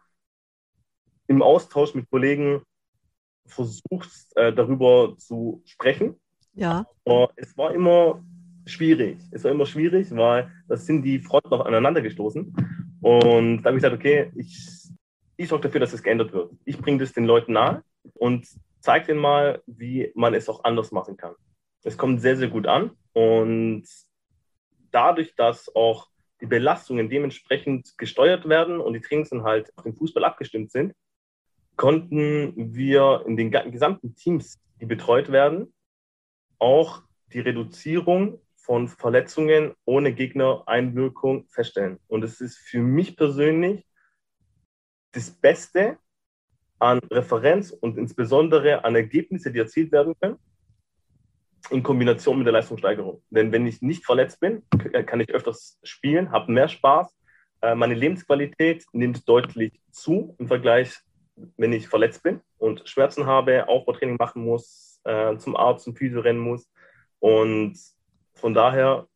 im 1.28 1.42
Austausch 1.42 1.94
mit 1.94 2.10
Kollegen 2.10 2.64
versucht, 3.46 4.10
äh, 4.36 4.52
darüber 4.52 5.16
zu 5.18 5.62
sprechen 5.66 6.20
ja. 6.56 6.86
Aber 7.06 7.32
es 7.36 7.58
war 7.58 7.74
immer 7.74 8.24
schwierig. 8.66 9.18
Es 9.32 9.44
war 9.44 9.52
immer 9.52 9.66
schwierig, 9.66 10.08
weil 10.16 10.52
das 10.68 10.86
sind 10.86 11.04
die 11.04 11.20
Fronten 11.20 11.54
aufeinander 11.54 12.02
gestoßen. 12.02 12.56
Und 13.02 13.62
da 13.62 13.68
habe 13.68 13.78
ich 13.78 13.84
gesagt, 13.84 13.96
okay, 13.96 14.32
ich, 14.36 14.90
ich 15.38 15.48
sorge 15.48 15.68
dafür, 15.68 15.82
dass 15.82 15.94
es 15.94 16.02
geändert 16.02 16.34
wird. 16.34 16.52
Ich 16.66 16.78
bringe 16.78 17.00
das 17.00 17.14
den 17.14 17.26
Leuten 17.26 17.54
nahe 17.54 17.84
und 18.14 18.48
zeige 18.80 19.08
denen 19.08 19.20
mal, 19.20 19.62
wie 19.68 20.12
man 20.16 20.34
es 20.34 20.50
auch 20.50 20.64
anders 20.64 20.92
machen 20.92 21.18
kann. 21.18 21.36
Es 21.84 21.98
kommt 21.98 22.22
sehr, 22.22 22.38
sehr 22.38 22.48
gut 22.48 22.66
an. 22.66 22.92
Und 23.14 23.84
dadurch, 24.92 25.36
dass 25.36 25.74
auch 25.76 26.08
die 26.42 26.48
Belastungen 26.48 27.10
dementsprechend 27.10 27.98
gesteuert 27.98 28.50
werden 28.50 28.80
und 28.80 28.94
die 28.94 29.02
Trainingsinhalte 29.02 29.72
auf 29.76 29.84
den 29.84 29.96
Fußball 29.96 30.24
abgestimmt 30.24 30.72
sind, 30.72 30.94
konnten 31.76 32.74
wir 32.74 33.24
in 33.28 33.38
den 33.38 33.52
gesamten 33.52 34.16
Teams, 34.16 34.60
die 34.82 34.86
betreut 34.86 35.32
werden, 35.32 35.74
auch 36.66 37.04
die 37.32 37.42
Reduzierung 37.42 38.42
von 38.56 38.88
Verletzungen 38.88 39.76
ohne 39.86 40.16
Gegnereinwirkung 40.16 41.46
feststellen. 41.48 42.00
Und 42.08 42.24
es 42.24 42.42
ist 42.42 42.58
für 42.58 42.82
mich 42.82 43.16
persönlich 43.16 43.86
das 45.12 45.30
Beste 45.30 46.00
an 46.80 46.98
Referenz 47.12 47.70
und 47.70 48.00
insbesondere 48.00 48.84
an 48.84 48.96
Ergebnisse, 48.96 49.52
die 49.52 49.60
erzielt 49.60 49.92
werden 49.92 50.16
können, 50.20 50.38
in 51.70 51.84
Kombination 51.84 52.40
mit 52.40 52.48
der 52.48 52.54
Leistungssteigerung. 52.54 53.22
Denn 53.30 53.52
wenn 53.52 53.68
ich 53.68 53.84
nicht 53.84 54.04
verletzt 54.04 54.40
bin, 54.40 54.64
kann 55.06 55.20
ich 55.20 55.30
öfters 55.30 55.80
spielen, 55.84 56.32
habe 56.32 56.52
mehr 56.52 56.68
Spaß. 56.68 57.16
Äh, 57.62 57.76
meine 57.76 57.94
Lebensqualität 57.94 58.86
nimmt 58.92 59.30
deutlich 59.30 59.80
zu 59.92 60.36
im 60.40 60.48
Vergleich, 60.48 60.96
wenn 61.58 61.74
ich 61.74 61.88
verletzt 61.88 62.24
bin 62.24 62.42
und 62.58 62.88
Schmerzen 62.88 63.26
habe, 63.26 63.68
Aufbautraining 63.68 64.18
machen 64.18 64.44
muss, 64.44 65.00
äh, 65.04 65.38
zum 65.38 65.56
Arzt, 65.56 65.86
zum 65.86 65.96
Physio 65.96 66.22
rennen 66.22 66.40
muss. 66.40 66.70
Und 67.20 67.78
von 68.34 68.54
daher 68.54 69.08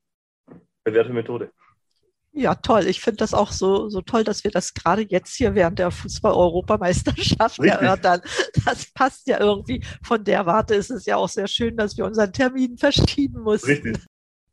bewährte 0.84 1.14
Methode. 1.14 1.52
Ja, 2.32 2.56
toll. 2.56 2.86
Ich 2.86 3.02
finde 3.02 3.18
das 3.18 3.34
auch 3.34 3.52
so, 3.52 3.90
so 3.90 4.02
toll, 4.02 4.24
dass 4.24 4.44
wir 4.44 4.52
das 4.52 4.74
gerade 4.74 5.02
jetzt 5.02 5.36
hier 5.36 5.56
während 5.56 5.80
der 5.80 5.92
Fußball-Europameisterschaft 5.92 7.60
erörtern. 7.60 8.22
Das 8.66 8.92
passt 8.94 9.28
ja 9.28 9.40
irgendwie. 9.40 9.84
Von 10.04 10.24
der 10.24 10.46
Warte 10.46 10.76
ist 10.76 10.92
es 10.92 11.06
ja 11.06 11.18
auch 11.18 11.30
sehr 11.30 11.48
schön, 11.48 11.76
dass 11.76 11.98
wir 11.98 12.06
unseren 12.06 12.32
Termin 12.32 12.78
verschieben 12.78 13.42
mussten. 13.42 13.68
Richtig. 13.68 13.98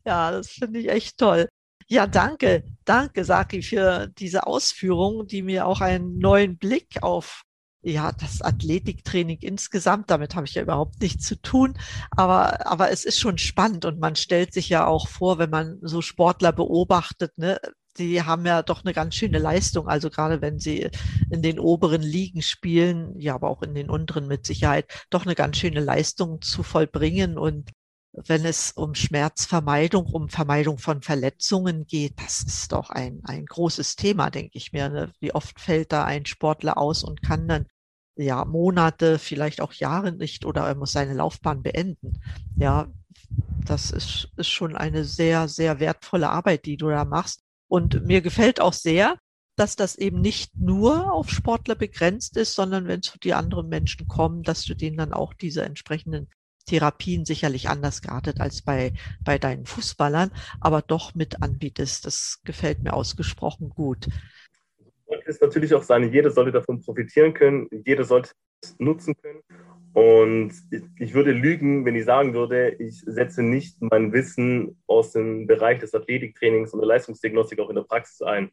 Ja, 0.04 0.30
das 0.30 0.48
finde 0.50 0.80
ich 0.80 0.88
echt 0.88 1.18
toll. 1.18 1.48
Ja, 1.88 2.06
danke, 2.06 2.64
danke, 2.84 3.24
Saki, 3.24 3.62
für 3.62 4.08
diese 4.18 4.46
Ausführungen, 4.46 5.26
die 5.26 5.42
mir 5.42 5.66
auch 5.66 5.80
einen 5.80 6.18
neuen 6.18 6.58
Blick 6.58 7.02
auf 7.02 7.42
ja, 7.86 8.10
das 8.10 8.42
Athletiktraining 8.42 9.38
insgesamt, 9.40 10.10
damit 10.10 10.34
habe 10.34 10.46
ich 10.46 10.54
ja 10.54 10.62
überhaupt 10.62 11.00
nichts 11.00 11.24
zu 11.24 11.40
tun. 11.40 11.74
Aber, 12.10 12.66
aber 12.66 12.90
es 12.90 13.04
ist 13.04 13.20
schon 13.20 13.38
spannend 13.38 13.84
und 13.84 14.00
man 14.00 14.16
stellt 14.16 14.52
sich 14.52 14.68
ja 14.68 14.86
auch 14.86 15.06
vor, 15.06 15.38
wenn 15.38 15.50
man 15.50 15.78
so 15.82 16.02
Sportler 16.02 16.52
beobachtet, 16.52 17.38
ne, 17.38 17.60
die 17.96 18.22
haben 18.22 18.44
ja 18.44 18.62
doch 18.62 18.84
eine 18.84 18.92
ganz 18.92 19.14
schöne 19.14 19.38
Leistung. 19.38 19.88
Also 19.88 20.10
gerade 20.10 20.42
wenn 20.42 20.58
sie 20.58 20.90
in 21.30 21.42
den 21.42 21.60
oberen 21.60 22.02
Ligen 22.02 22.42
spielen, 22.42 23.14
ja, 23.20 23.36
aber 23.36 23.48
auch 23.48 23.62
in 23.62 23.74
den 23.74 23.88
unteren 23.88 24.26
mit 24.26 24.46
Sicherheit, 24.46 25.06
doch 25.08 25.24
eine 25.24 25.36
ganz 25.36 25.56
schöne 25.56 25.80
Leistung 25.80 26.42
zu 26.42 26.64
vollbringen. 26.64 27.38
Und 27.38 27.70
wenn 28.12 28.44
es 28.44 28.72
um 28.72 28.96
Schmerzvermeidung, 28.96 30.06
um 30.06 30.28
Vermeidung 30.28 30.78
von 30.78 31.02
Verletzungen 31.02 31.86
geht, 31.86 32.20
das 32.20 32.42
ist 32.42 32.72
doch 32.72 32.90
ein, 32.90 33.20
ein 33.24 33.46
großes 33.46 33.94
Thema, 33.94 34.30
denke 34.30 34.58
ich 34.58 34.72
mir. 34.72 34.88
Ne? 34.88 35.12
Wie 35.20 35.32
oft 35.32 35.60
fällt 35.60 35.92
da 35.92 36.04
ein 36.04 36.26
Sportler 36.26 36.78
aus 36.78 37.04
und 37.04 37.22
kann 37.22 37.46
dann 37.46 37.66
ja 38.16 38.44
Monate, 38.44 39.18
vielleicht 39.18 39.60
auch 39.60 39.72
Jahre 39.72 40.12
nicht 40.12 40.44
oder 40.44 40.66
er 40.66 40.74
muss 40.74 40.92
seine 40.92 41.14
Laufbahn 41.14 41.62
beenden. 41.62 42.20
Ja, 42.56 42.88
das 43.64 43.90
ist, 43.90 44.28
ist 44.36 44.48
schon 44.48 44.76
eine 44.76 45.04
sehr, 45.04 45.48
sehr 45.48 45.80
wertvolle 45.80 46.30
Arbeit, 46.30 46.64
die 46.66 46.76
du 46.76 46.88
da 46.88 47.04
machst. 47.04 47.42
Und 47.68 48.04
mir 48.06 48.20
gefällt 48.20 48.60
auch 48.60 48.72
sehr, 48.72 49.18
dass 49.56 49.74
das 49.74 49.96
eben 49.96 50.20
nicht 50.20 50.56
nur 50.56 51.12
auf 51.12 51.30
Sportler 51.30 51.74
begrenzt 51.74 52.36
ist, 52.36 52.54
sondern 52.54 52.86
wenn 52.88 53.02
zu 53.02 53.18
dir 53.18 53.38
andere 53.38 53.64
Menschen 53.64 54.06
kommen, 54.06 54.42
dass 54.42 54.64
du 54.64 54.74
denen 54.74 54.98
dann 54.98 55.12
auch 55.12 55.34
diese 55.34 55.64
entsprechenden 55.64 56.28
Therapien 56.66 57.24
sicherlich 57.24 57.68
anders 57.68 58.02
geartet 58.02 58.40
als 58.40 58.62
bei, 58.62 58.92
bei 59.24 59.38
deinen 59.38 59.66
Fußballern, 59.66 60.30
aber 60.60 60.82
doch 60.82 61.14
mit 61.14 61.42
anbietest. 61.42 62.04
Das 62.04 62.40
gefällt 62.44 62.82
mir 62.82 62.92
ausgesprochen 62.92 63.70
gut. 63.70 64.08
Es 65.24 65.40
natürlich 65.40 65.74
auch 65.74 65.82
sein, 65.82 66.12
jeder 66.12 66.30
sollte 66.30 66.52
davon 66.52 66.80
profitieren 66.80 67.34
können, 67.34 67.68
jeder 67.84 68.04
sollte 68.04 68.32
es 68.62 68.76
nutzen 68.78 69.14
können. 69.16 69.40
Und 69.92 70.52
ich 70.98 71.14
würde 71.14 71.32
lügen, 71.32 71.86
wenn 71.86 71.94
ich 71.94 72.04
sagen 72.04 72.34
würde, 72.34 72.76
ich 72.78 73.00
setze 73.00 73.42
nicht 73.42 73.80
mein 73.80 74.12
Wissen 74.12 74.82
aus 74.86 75.12
dem 75.12 75.46
Bereich 75.46 75.78
des 75.78 75.94
Athletiktrainings 75.94 76.74
und 76.74 76.80
der 76.80 76.88
Leistungsdiagnostik 76.88 77.58
auch 77.60 77.70
in 77.70 77.76
der 77.76 77.82
Praxis 77.82 78.20
ein. 78.20 78.50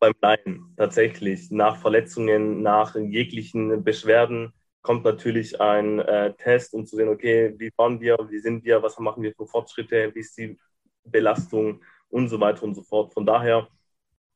Beim 0.00 0.14
Laien 0.20 0.74
tatsächlich. 0.76 1.52
Nach 1.52 1.76
Verletzungen, 1.76 2.60
nach 2.60 2.96
jeglichen 2.96 3.84
Beschwerden 3.84 4.52
kommt 4.82 5.04
natürlich 5.04 5.60
ein 5.60 6.00
äh, 6.00 6.34
Test, 6.34 6.74
um 6.74 6.86
zu 6.86 6.96
sehen, 6.96 7.08
okay, 7.08 7.54
wie 7.58 7.70
waren 7.76 8.00
wir, 8.00 8.18
wie 8.28 8.40
sind 8.40 8.64
wir, 8.64 8.82
was 8.82 8.98
machen 8.98 9.22
wir 9.22 9.32
für 9.32 9.46
Fortschritte, 9.46 10.12
wie 10.12 10.20
ist 10.20 10.36
die 10.36 10.58
Belastung 11.04 11.82
und 12.08 12.28
so 12.28 12.40
weiter 12.40 12.64
und 12.64 12.74
so 12.74 12.82
fort. 12.82 13.14
Von 13.14 13.26
daher 13.26 13.68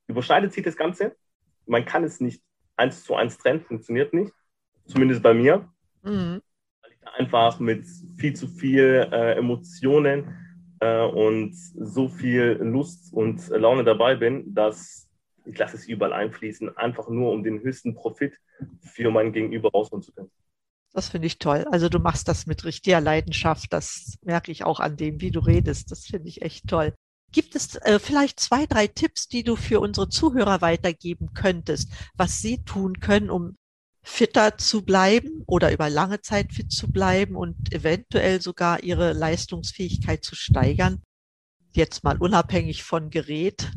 überschneidet 0.07 0.53
sich 0.53 0.64
das 0.64 0.77
Ganze. 0.77 1.16
Man 1.66 1.85
kann 1.85 2.05
es 2.05 2.21
nicht 2.21 2.42
eins 2.77 3.05
zu 3.05 3.14
eins 3.14 3.38
trennen, 3.38 3.61
funktioniert 3.61 4.12
nicht, 4.12 4.33
zumindest 4.87 5.23
bei 5.23 5.35
mir. 5.35 5.69
Mhm. 6.03 6.42
Weil 6.83 6.92
ich 6.92 6.99
da 7.01 7.11
einfach 7.12 7.59
mit 7.59 7.87
viel 8.16 8.35
zu 8.35 8.47
viel 8.49 9.09
äh, 9.11 9.35
Emotionen 9.35 10.37
äh, 10.81 11.03
und 11.03 11.55
so 11.55 12.09
viel 12.09 12.59
Lust 12.62 13.12
und 13.12 13.49
Laune 13.49 13.85
dabei 13.85 14.16
bin, 14.16 14.55
dass 14.55 15.07
ich 15.47 15.59
lasse 15.59 15.77
es 15.77 15.87
überall 15.87 16.12
einfließen, 16.12 16.77
einfach 16.77 17.09
nur 17.09 17.33
um 17.33 17.42
den 17.42 17.61
höchsten 17.61 17.95
Profit 17.95 18.38
für 18.81 19.11
mein 19.11 19.33
Gegenüber 19.33 19.71
rausholen 19.71 20.03
zu 20.03 20.12
können. 20.12 20.31
Das 20.92 21.11
finde 21.11 21.27
ich 21.27 21.38
toll. 21.38 21.66
Also 21.71 21.88
du 21.88 21.99
machst 21.99 22.27
das 22.27 22.47
mit 22.47 22.64
richtiger 22.64 23.01
Leidenschaft. 23.01 23.73
Das 23.73 24.19
merke 24.23 24.51
ich 24.51 24.64
auch 24.64 24.81
an 24.81 24.97
dem, 24.97 25.21
wie 25.21 25.31
du 25.31 25.40
redest. 25.40 25.90
Das 25.90 26.07
finde 26.07 26.29
ich 26.29 26.42
echt 26.42 26.69
toll. 26.69 26.95
Gibt 27.33 27.55
es 27.55 27.77
äh, 27.77 27.99
vielleicht 27.99 28.41
zwei, 28.41 28.67
drei 28.67 28.87
Tipps, 28.87 29.29
die 29.29 29.43
du 29.43 29.57
für 29.57 29.81
unsere 29.81 30.09
Zuhörer 30.09 30.61
weitergeben 30.61 31.35
könntest, 31.35 31.93
was 32.17 32.41
sie 32.41 32.65
tun 32.65 33.01
können, 33.01 33.31
um 33.31 33.57
fitter 34.03 34.57
zu 34.57 34.85
bleiben 34.85 35.43
oder 35.47 35.73
über 35.73 35.91
lange 35.91 36.21
Zeit 36.21 36.53
fit 36.53 36.71
zu 36.71 36.91
bleiben 36.91 37.35
und 37.35 37.73
eventuell 37.75 38.41
sogar 38.41 38.83
ihre 38.85 39.12
Leistungsfähigkeit 39.12 40.23
zu 40.25 40.37
steigern? 40.37 41.03
Jetzt 41.73 42.05
mal 42.05 42.17
unabhängig 42.19 42.85
von 42.85 43.11
Gerät. 43.11 43.71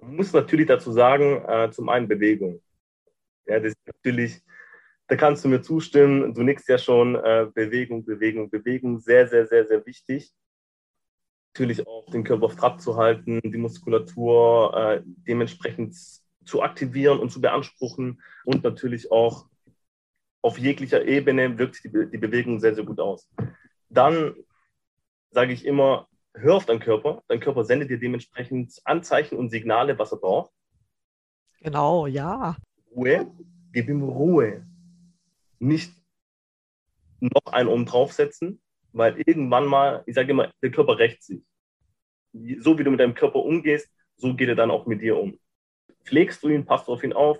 Man 0.00 0.16
muss 0.16 0.32
natürlich 0.32 0.66
dazu 0.66 0.92
sagen, 0.92 1.44
äh, 1.46 1.70
zum 1.72 1.88
einen 1.88 2.06
Bewegung. 2.06 2.62
Ja, 3.46 3.58
das 3.58 3.72
ist 3.72 3.86
natürlich, 3.86 4.40
da 5.08 5.16
kannst 5.16 5.44
du 5.44 5.48
mir 5.48 5.60
zustimmen, 5.60 6.32
du 6.32 6.42
nickst 6.42 6.68
ja 6.68 6.78
schon, 6.78 7.16
äh, 7.16 7.48
Bewegung, 7.52 8.04
Bewegung, 8.04 8.48
Bewegung, 8.48 8.98
sehr, 9.00 9.28
sehr, 9.28 9.46
sehr, 9.46 9.66
sehr 9.66 9.84
wichtig. 9.84 10.32
Natürlich 11.56 11.86
auch 11.86 12.04
den 12.10 12.22
Körper 12.22 12.44
auf 12.44 12.56
Trab 12.56 12.82
zu 12.82 12.96
halten, 12.96 13.40
die 13.42 13.56
Muskulatur 13.56 14.76
äh, 14.76 15.02
dementsprechend 15.26 15.96
zu 16.44 16.62
aktivieren 16.62 17.18
und 17.18 17.32
zu 17.32 17.40
beanspruchen 17.40 18.20
und 18.44 18.62
natürlich 18.62 19.10
auch 19.10 19.46
auf 20.42 20.58
jeglicher 20.58 21.06
Ebene 21.06 21.56
wirkt 21.56 21.82
die, 21.82 21.88
Be 21.88 22.08
die 22.08 22.18
Bewegung 22.18 22.60
sehr, 22.60 22.74
sehr 22.74 22.84
gut 22.84 23.00
aus. 23.00 23.30
Dann 23.88 24.34
sage 25.30 25.54
ich 25.54 25.64
immer, 25.64 26.08
hör 26.34 26.56
auf 26.56 26.66
deinen 26.66 26.80
Körper. 26.80 27.22
Dein 27.26 27.40
Körper 27.40 27.64
sendet 27.64 27.88
dir 27.88 27.98
dementsprechend 27.98 28.78
Anzeichen 28.84 29.38
und 29.38 29.48
Signale, 29.48 29.98
was 29.98 30.12
er 30.12 30.18
braucht. 30.18 30.52
Genau, 31.62 32.06
ja. 32.06 32.54
Ruhe, 32.94 33.32
gib 33.72 33.88
ihm 33.88 34.02
Ruhe. 34.02 34.66
Nicht 35.58 35.94
noch 37.20 37.50
einen 37.50 37.70
oben 37.70 37.86
draufsetzen, 37.86 38.60
weil 38.96 39.20
irgendwann 39.26 39.66
mal, 39.66 40.02
ich 40.06 40.14
sage 40.14 40.30
immer, 40.30 40.50
der 40.62 40.70
Körper 40.70 40.98
rächt 40.98 41.22
sich. 41.22 41.42
So 42.58 42.78
wie 42.78 42.84
du 42.84 42.90
mit 42.90 43.00
deinem 43.00 43.14
Körper 43.14 43.40
umgehst, 43.40 43.90
so 44.16 44.34
geht 44.34 44.48
er 44.48 44.54
dann 44.54 44.70
auch 44.70 44.86
mit 44.86 45.02
dir 45.02 45.18
um. 45.18 45.38
Pflegst 46.04 46.42
du 46.42 46.48
ihn, 46.48 46.64
passt 46.64 46.88
du 46.88 46.92
auf 46.92 47.04
ihn 47.04 47.12
auf, 47.12 47.38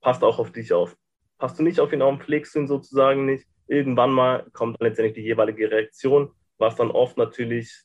passt 0.00 0.24
auch 0.24 0.38
auf 0.38 0.50
dich 0.50 0.72
auf. 0.72 0.96
Passt 1.38 1.58
du 1.58 1.62
nicht 1.62 1.78
auf 1.80 1.92
ihn 1.92 2.02
auf, 2.02 2.18
pflegst 2.20 2.54
du 2.54 2.60
ihn 2.60 2.68
sozusagen 2.68 3.26
nicht. 3.26 3.46
Irgendwann 3.66 4.12
mal 4.12 4.46
kommt 4.52 4.80
dann 4.80 4.88
letztendlich 4.88 5.14
die 5.14 5.28
jeweilige 5.28 5.70
Reaktion, 5.70 6.30
was 6.58 6.76
dann 6.76 6.90
oft 6.90 7.18
natürlich 7.18 7.82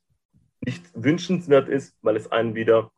nicht 0.61 0.85
wünschenswert 0.93 1.67
ist, 1.67 1.97
weil 2.01 2.15
es 2.15 2.31
einen 2.31 2.55
wieder 2.55 2.91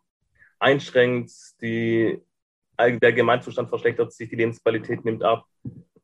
einschränkt, 0.59 1.31
die, 1.61 2.21
der 2.77 3.13
Gemeinzustand 3.13 3.69
verschlechtert 3.69 4.13
sich, 4.13 4.29
die 4.29 4.35
Lebensqualität 4.35 5.03
nimmt 5.03 5.23
ab. 5.23 5.45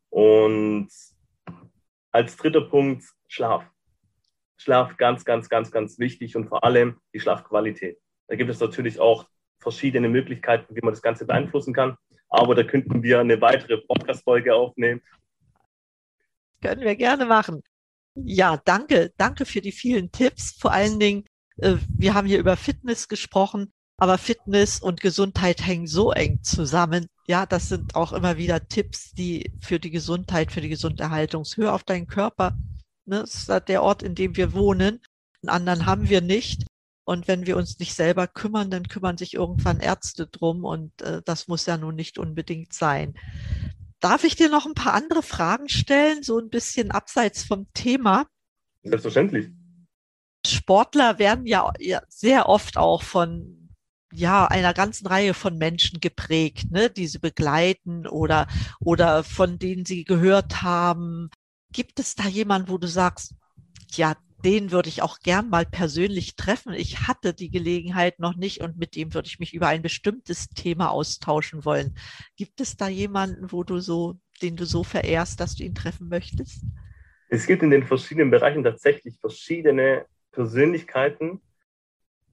Und 0.09 0.89
als 2.11 2.37
dritter 2.37 2.61
Punkt 2.61 3.03
Schlaf. 3.27 3.69
Schlaf 4.57 4.97
ganz, 4.97 5.25
ganz, 5.25 5.49
ganz, 5.49 5.71
ganz 5.71 5.99
wichtig 5.99 6.35
und 6.35 6.47
vor 6.47 6.63
allem 6.63 6.99
die 7.13 7.19
Schlafqualität. 7.19 7.97
Da 8.27 8.35
gibt 8.35 8.49
es 8.49 8.59
natürlich 8.59 8.99
auch 8.99 9.25
verschiedene 9.59 10.09
Möglichkeiten, 10.09 10.75
wie 10.75 10.81
man 10.81 10.93
das 10.93 11.01
Ganze 11.01 11.25
beeinflussen 11.25 11.73
kann. 11.73 11.97
Aber 12.29 12.55
da 12.55 12.63
könnten 12.63 13.03
wir 13.03 13.19
eine 13.19 13.39
weitere 13.41 13.77
Podcast-Folge 13.77 14.53
aufnehmen. 14.55 15.01
Können 16.61 16.81
wir 16.81 16.95
gerne 16.95 17.25
machen. 17.25 17.61
Ja, 18.15 18.57
danke. 18.63 19.11
Danke 19.17 19.45
für 19.45 19.61
die 19.61 19.71
vielen 19.71 20.11
Tipps. 20.11 20.57
Vor 20.59 20.71
allen 20.71 20.99
Dingen, 20.99 21.25
äh, 21.57 21.75
wir 21.89 22.13
haben 22.13 22.27
hier 22.27 22.39
über 22.39 22.57
Fitness 22.57 23.07
gesprochen, 23.07 23.73
aber 23.97 24.17
Fitness 24.17 24.79
und 24.79 25.01
Gesundheit 25.01 25.65
hängen 25.65 25.87
so 25.87 26.11
eng 26.11 26.41
zusammen. 26.43 27.07
Ja, 27.27 27.45
das 27.45 27.69
sind 27.69 27.95
auch 27.95 28.13
immer 28.13 28.37
wieder 28.37 28.67
Tipps, 28.67 29.11
die 29.11 29.51
für 29.61 29.79
die 29.79 29.91
Gesundheit, 29.91 30.51
für 30.51 30.61
die 30.61 30.69
Gesunderhaltung. 30.69 31.43
Hör 31.55 31.73
auf 31.73 31.83
deinen 31.83 32.07
Körper. 32.07 32.57
Ne? 33.05 33.21
Das 33.21 33.35
ist 33.35 33.67
der 33.67 33.83
Ort, 33.83 34.03
in 34.03 34.15
dem 34.15 34.35
wir 34.35 34.53
wohnen. 34.53 35.01
Einen 35.41 35.49
anderen 35.49 35.85
haben 35.85 36.09
wir 36.09 36.21
nicht. 36.21 36.65
Und 37.05 37.27
wenn 37.27 37.45
wir 37.45 37.55
uns 37.55 37.77
nicht 37.77 37.93
selber 37.93 38.27
kümmern, 38.27 38.71
dann 38.71 38.87
kümmern 38.87 39.17
sich 39.17 39.35
irgendwann 39.35 39.79
Ärzte 39.79 40.25
drum 40.25 40.63
und 40.63 41.01
äh, 41.03 41.21
das 41.23 41.47
muss 41.47 41.67
ja 41.67 41.77
nun 41.77 41.93
nicht 41.93 42.17
unbedingt 42.17 42.73
sein. 42.73 43.13
Darf 43.99 44.23
ich 44.23 44.35
dir 44.35 44.49
noch 44.49 44.65
ein 44.65 44.73
paar 44.73 44.95
andere 44.95 45.21
Fragen 45.21 45.69
stellen, 45.69 46.23
so 46.23 46.39
ein 46.39 46.49
bisschen 46.49 46.89
abseits 46.89 47.43
vom 47.43 47.67
Thema? 47.73 48.25
Selbstverständlich. 48.81 49.51
Sportler 50.45 51.19
werden 51.19 51.45
ja 51.45 51.71
sehr 52.09 52.49
oft 52.49 52.77
auch 52.77 53.03
von 53.03 53.65
ja, 54.15 54.45
einer 54.45 54.73
ganzen 54.73 55.07
Reihe 55.07 55.33
von 55.33 55.57
Menschen 55.57 55.99
geprägt, 55.99 56.71
ne, 56.71 56.89
die 56.89 57.07
sie 57.07 57.19
begleiten 57.19 58.07
oder, 58.07 58.47
oder 58.79 59.23
von 59.23 59.59
denen 59.59 59.85
sie 59.85 60.05
gehört 60.05 60.61
haben. 60.61 61.29
Gibt 61.75 61.99
es 61.99 62.15
da 62.15 62.25
jemanden, 62.25 62.69
wo 62.69 62.77
du 62.77 62.87
sagst, 62.87 63.35
ja, 63.91 64.15
den 64.45 64.71
würde 64.71 64.87
ich 64.87 65.01
auch 65.01 65.19
gern 65.19 65.49
mal 65.49 65.65
persönlich 65.65 66.37
treffen. 66.37 66.71
Ich 66.71 67.09
hatte 67.09 67.33
die 67.33 67.49
Gelegenheit 67.49 68.17
noch 68.17 68.37
nicht 68.37 68.61
und 68.61 68.77
mit 68.77 68.95
dem 68.95 69.13
würde 69.13 69.27
ich 69.27 69.39
mich 69.39 69.53
über 69.53 69.67
ein 69.67 69.81
bestimmtes 69.81 70.47
Thema 70.47 70.89
austauschen 70.89 71.65
wollen. 71.65 71.93
Gibt 72.37 72.61
es 72.61 72.77
da 72.77 72.87
jemanden, 72.87 73.51
wo 73.51 73.65
du 73.65 73.79
so, 73.79 74.15
den 74.41 74.55
du 74.55 74.65
so 74.65 74.85
verehrst, 74.85 75.41
dass 75.41 75.55
du 75.55 75.65
ihn 75.65 75.75
treffen 75.75 76.07
möchtest? 76.07 76.63
Es 77.27 77.45
gibt 77.45 77.61
in 77.61 77.71
den 77.71 77.83
verschiedenen 77.83 78.31
Bereichen 78.31 78.63
tatsächlich 78.63 79.19
verschiedene 79.19 80.05
Persönlichkeiten, 80.31 81.41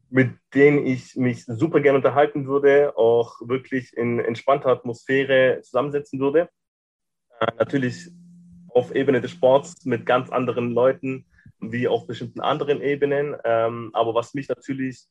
mit 0.09 0.39
denen 0.55 0.87
ich 0.87 1.17
mich 1.17 1.47
super 1.47 1.81
gerne 1.81 1.99
unterhalten 1.99 2.47
würde, 2.47 2.97
auch 2.97 3.41
wirklich 3.41 3.97
in 3.97 4.21
entspannter 4.21 4.69
Atmosphäre 4.69 5.63
zusammensetzen 5.63 6.21
würde. 6.21 6.49
Äh, 7.41 7.47
natürlich 7.59 8.09
auf 8.75 8.95
Ebene 8.95 9.21
des 9.21 9.31
Sports 9.31 9.85
mit 9.85 10.07
ganz 10.07 10.31
anderen 10.31 10.73
Leuten, 10.73 11.27
wie 11.61 11.89
auf 11.89 12.07
bestimmten 12.07 12.41
anderen 12.41 12.81
Ebenen. 12.81 13.37
Ähm, 13.45 13.91
aber 13.93 14.15
was 14.15 14.35
mich 14.35 14.49
natürlich 14.49 15.07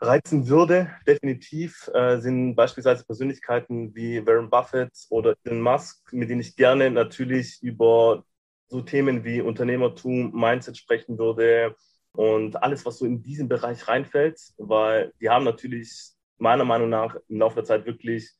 reizen 0.00 0.48
würde, 0.48 0.90
definitiv, 1.06 1.88
äh, 1.94 2.18
sind 2.18 2.56
beispielsweise 2.56 3.04
Persönlichkeiten 3.04 3.94
wie 3.94 4.26
Warren 4.26 4.50
Buffett 4.50 4.92
oder 5.10 5.36
Elon 5.44 5.60
Musk, 5.60 6.12
mit 6.12 6.28
denen 6.28 6.40
ich 6.40 6.56
gerne 6.56 6.90
natürlich 6.90 7.62
über 7.62 8.24
so 8.68 8.80
Themen 8.80 9.24
wie 9.24 9.40
Unternehmertum, 9.40 10.32
Mindset 10.32 10.76
sprechen 10.76 11.18
würde, 11.18 11.76
und 12.12 12.62
alles, 12.62 12.84
was 12.84 12.98
so 12.98 13.06
in 13.06 13.22
diesen 13.22 13.48
Bereich 13.48 13.88
reinfällt, 13.88 14.38
weil 14.58 15.12
die 15.20 15.30
haben 15.30 15.44
natürlich 15.44 16.12
meiner 16.38 16.64
Meinung 16.64 16.90
nach 16.90 17.16
im 17.28 17.38
Laufe 17.38 17.56
der 17.56 17.64
Zeit 17.64 17.86
wirklich 17.86 18.30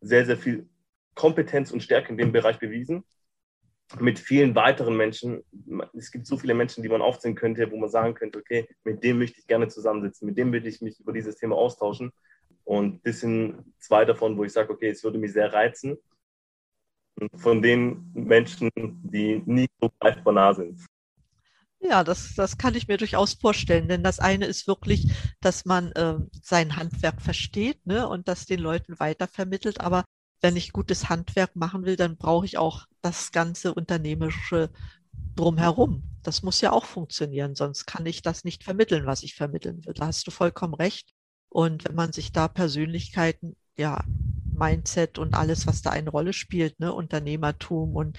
sehr, 0.00 0.26
sehr 0.26 0.36
viel 0.36 0.68
Kompetenz 1.14 1.70
und 1.70 1.82
Stärke 1.82 2.10
in 2.10 2.18
dem 2.18 2.32
Bereich 2.32 2.58
bewiesen. 2.58 3.04
Mit 4.00 4.18
vielen 4.18 4.54
weiteren 4.54 4.96
Menschen. 4.96 5.44
Es 5.94 6.10
gibt 6.10 6.26
so 6.26 6.36
viele 6.36 6.54
Menschen, 6.54 6.82
die 6.82 6.88
man 6.88 7.02
aufzählen 7.02 7.36
könnte, 7.36 7.70
wo 7.70 7.76
man 7.76 7.90
sagen 7.90 8.14
könnte, 8.14 8.38
okay, 8.38 8.68
mit 8.82 9.04
dem 9.04 9.18
möchte 9.18 9.40
ich 9.40 9.46
gerne 9.46 9.68
zusammensitzen, 9.68 10.26
mit 10.26 10.36
dem 10.36 10.52
würde 10.52 10.68
ich 10.68 10.80
mich 10.80 10.98
über 11.00 11.12
dieses 11.12 11.36
Thema 11.36 11.56
austauschen. 11.56 12.12
Und 12.64 13.06
das 13.06 13.20
sind 13.20 13.62
zwei 13.78 14.04
davon, 14.04 14.36
wo 14.36 14.44
ich 14.44 14.52
sage, 14.52 14.72
okay, 14.72 14.88
es 14.88 15.04
würde 15.04 15.18
mich 15.18 15.32
sehr 15.32 15.52
reizen. 15.52 15.96
Von 17.36 17.62
den 17.62 18.10
Menschen, 18.14 18.70
die 18.74 19.42
nicht 19.46 19.70
so 19.80 19.90
greifbar 20.00 20.32
nah 20.32 20.54
sind. 20.54 20.80
Ja, 21.86 22.02
das, 22.02 22.34
das 22.34 22.56
kann 22.56 22.74
ich 22.74 22.88
mir 22.88 22.96
durchaus 22.96 23.34
vorstellen, 23.34 23.88
denn 23.88 24.02
das 24.02 24.18
eine 24.18 24.46
ist 24.46 24.66
wirklich, 24.66 25.12
dass 25.40 25.66
man 25.66 25.92
äh, 25.92 26.16
sein 26.42 26.76
Handwerk 26.76 27.20
versteht 27.20 27.86
ne, 27.86 28.08
und 28.08 28.26
das 28.26 28.46
den 28.46 28.60
Leuten 28.60 28.98
weitervermittelt. 28.98 29.82
Aber 29.82 30.04
wenn 30.44 30.56
ich 30.56 30.72
gutes 30.72 31.08
Handwerk 31.08 31.56
machen 31.56 31.86
will, 31.86 31.96
dann 31.96 32.18
brauche 32.18 32.44
ich 32.44 32.58
auch 32.58 32.84
das 33.00 33.32
ganze 33.32 33.72
Unternehmerische 33.72 34.68
drumherum. 35.36 36.02
Das 36.22 36.42
muss 36.42 36.60
ja 36.60 36.70
auch 36.70 36.84
funktionieren, 36.84 37.54
sonst 37.54 37.86
kann 37.86 38.04
ich 38.04 38.20
das 38.20 38.44
nicht 38.44 38.62
vermitteln, 38.62 39.06
was 39.06 39.22
ich 39.22 39.34
vermitteln 39.34 39.86
will. 39.86 39.94
Da 39.94 40.06
hast 40.06 40.26
du 40.26 40.30
vollkommen 40.30 40.74
recht. 40.74 41.14
Und 41.48 41.88
wenn 41.88 41.94
man 41.94 42.12
sich 42.12 42.30
da 42.30 42.48
Persönlichkeiten, 42.48 43.56
ja, 43.78 44.04
Mindset 44.44 45.18
und 45.18 45.34
alles, 45.34 45.66
was 45.66 45.80
da 45.80 45.90
eine 45.90 46.10
Rolle 46.10 46.34
spielt, 46.34 46.78
ne, 46.78 46.92
Unternehmertum 46.92 47.96
und 47.96 48.18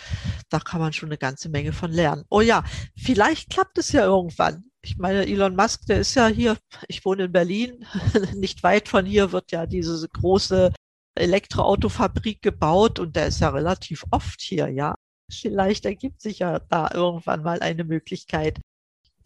da 0.49 0.59
kann 0.59 0.81
man 0.81 0.93
schon 0.93 1.09
eine 1.09 1.19
ganze 1.19 1.49
Menge 1.49 1.73
von 1.73 1.91
lernen. 1.91 2.23
Oh 2.29 2.41
ja, 2.41 2.63
vielleicht 2.97 3.51
klappt 3.51 3.77
es 3.77 3.91
ja 3.91 4.03
irgendwann. 4.03 4.63
Ich 4.81 4.97
meine, 4.97 5.27
Elon 5.27 5.55
Musk, 5.55 5.85
der 5.85 5.99
ist 5.99 6.15
ja 6.15 6.25
hier, 6.25 6.57
ich 6.88 7.05
wohne 7.05 7.25
in 7.25 7.31
Berlin, 7.31 7.85
nicht 8.35 8.63
weit 8.63 8.89
von 8.89 9.05
hier 9.05 9.31
wird 9.31 9.51
ja 9.51 9.67
diese 9.67 10.09
große 10.09 10.73
Elektroautofabrik 11.15 12.41
gebaut 12.41 12.99
und 12.99 13.15
der 13.15 13.28
ist 13.28 13.41
ja 13.41 13.49
relativ 13.49 14.04
oft 14.12 14.41
hier, 14.41 14.67
ja. 14.67 14.95
Vielleicht 15.32 15.86
ergibt 15.86 16.21
sich 16.21 16.39
ja 16.39 16.60
da 16.60 16.91
irgendwann 16.93 17.41
mal 17.41 17.62
eine 17.62 17.84
Möglichkeit, 17.84 18.60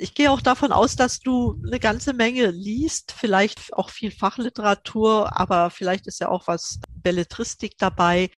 ich 0.01 0.15
gehe 0.15 0.31
auch 0.31 0.39
davon 0.39 0.71
aus, 0.71 0.95
dass 0.95 1.19
du 1.19 1.61
eine 1.65 1.77
ganze 1.77 2.13
Menge 2.13 2.51
liest, 2.51 3.11
vielleicht 3.11 3.73
auch 3.73 3.89
viel 3.89 4.11
Fachliteratur, 4.11 5.37
aber 5.37 5.69
vielleicht 5.69 6.07
ist 6.07 6.21
ja 6.21 6.29
auch 6.29 6.47
was 6.47 6.79
Belletristik 7.03 7.77
dabei. 7.77 8.31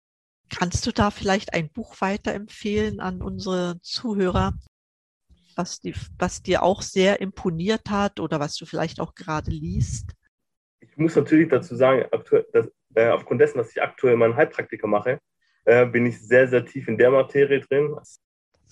Kannst 0.49 0.87
du 0.87 0.91
da 0.91 1.11
vielleicht 1.11 1.53
ein 1.53 1.71
Buch 1.71 2.01
weiterempfehlen 2.01 3.01
an 3.01 3.21
unsere 3.21 3.79
Zuhörer, 3.83 4.55
was, 5.55 5.81
die, 5.81 5.95
was 6.19 6.43
dir 6.43 6.63
auch 6.63 6.81
sehr 6.81 7.21
imponiert 7.21 7.91
hat 7.91 8.21
oder 8.21 8.41
was 8.41 8.57
du 8.57 8.65
vielleicht 8.65 8.99
auch 8.99 9.15
gerade 9.15 9.51
liest? 9.51 10.15
Ich 10.81 10.97
muss 10.97 11.15
natürlich 11.15 11.51
dazu 11.51 11.77
sagen, 11.77 12.07
äh, 12.95 13.09
aufgrund 13.09 13.41
dessen, 13.41 13.59
dass 13.59 13.71
ich 13.71 13.83
aktuell 13.83 14.17
meinen 14.17 14.37
Heilpraktiker 14.37 14.87
mache, 14.87 15.19
äh, 15.65 15.87
bin 15.87 16.07
ich 16.07 16.21
sehr, 16.21 16.49
sehr 16.49 16.65
tief 16.65 16.89
in 16.89 16.99
der 16.99 17.11
Materie 17.11 17.61
drin. 17.61 17.95
Das 17.97 18.21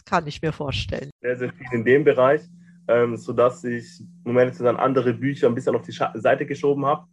kann 0.04 0.26
ich 0.26 0.40
mir 0.40 0.52
vorstellen. 0.52 1.10
Sehr, 1.20 1.36
sehr 1.36 1.52
viel 1.52 1.66
in 1.72 1.84
dem 1.84 2.04
Bereich 2.04 2.42
ähm, 2.88 3.16
sodass 3.16 3.62
ich, 3.64 4.02
um 4.24 4.36
ehrlich 4.38 4.54
zu 4.54 4.62
sein, 4.62 4.76
andere 4.76 5.12
Bücher 5.12 5.46
ein 5.46 5.54
bisschen 5.54 5.76
auf 5.76 5.82
die 5.82 5.92
Scha 5.92 6.12
Seite 6.14 6.46
geschoben 6.46 6.86
habe 6.86 7.06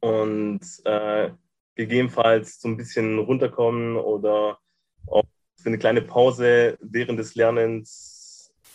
und 0.00 0.60
äh, 0.84 1.30
gegebenenfalls 1.74 2.60
so 2.60 2.68
ein 2.68 2.76
bisschen 2.76 3.18
runterkommen 3.18 3.96
oder 3.96 4.58
auch 5.06 5.24
für 5.56 5.68
eine 5.68 5.78
kleine 5.78 6.02
Pause 6.02 6.76
während 6.80 7.18
des 7.18 7.34
Lernens, 7.34 8.15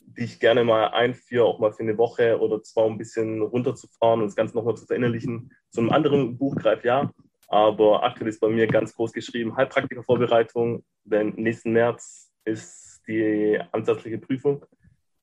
die 0.06 0.24
ich 0.24 0.40
gerne 0.40 0.64
mal 0.64 0.88
einführe, 0.88 1.46
auch 1.46 1.60
mal 1.60 1.72
für 1.72 1.84
eine 1.84 1.98
Woche 1.98 2.40
oder 2.40 2.62
zwei, 2.62 2.84
um 2.84 2.94
ein 2.94 2.98
bisschen 2.98 3.42
runterzufahren 3.42 4.22
und 4.22 4.28
das 4.28 4.36
Ganze 4.36 4.56
nochmal 4.56 4.76
zu 4.76 4.86
verinnerlichen. 4.86 5.52
Zu 5.70 5.82
einem 5.82 5.92
anderen 5.92 6.38
Buch 6.38 6.56
greife 6.56 6.88
ja, 6.88 7.12
aber 7.48 8.04
aktuell 8.04 8.30
ist 8.30 8.40
bei 8.40 8.50
mir 8.50 8.68
ganz 8.68 8.96
groß 8.96 9.14
geschrieben 9.14 9.56
Heilpraktikervorbereitung, 9.56 10.84
denn 11.04 11.34
nächsten 11.36 11.72
März 11.72 12.32
ist 12.46 13.02
die 13.08 13.60
ansatzliche 13.72 14.18
Prüfung. 14.18 14.66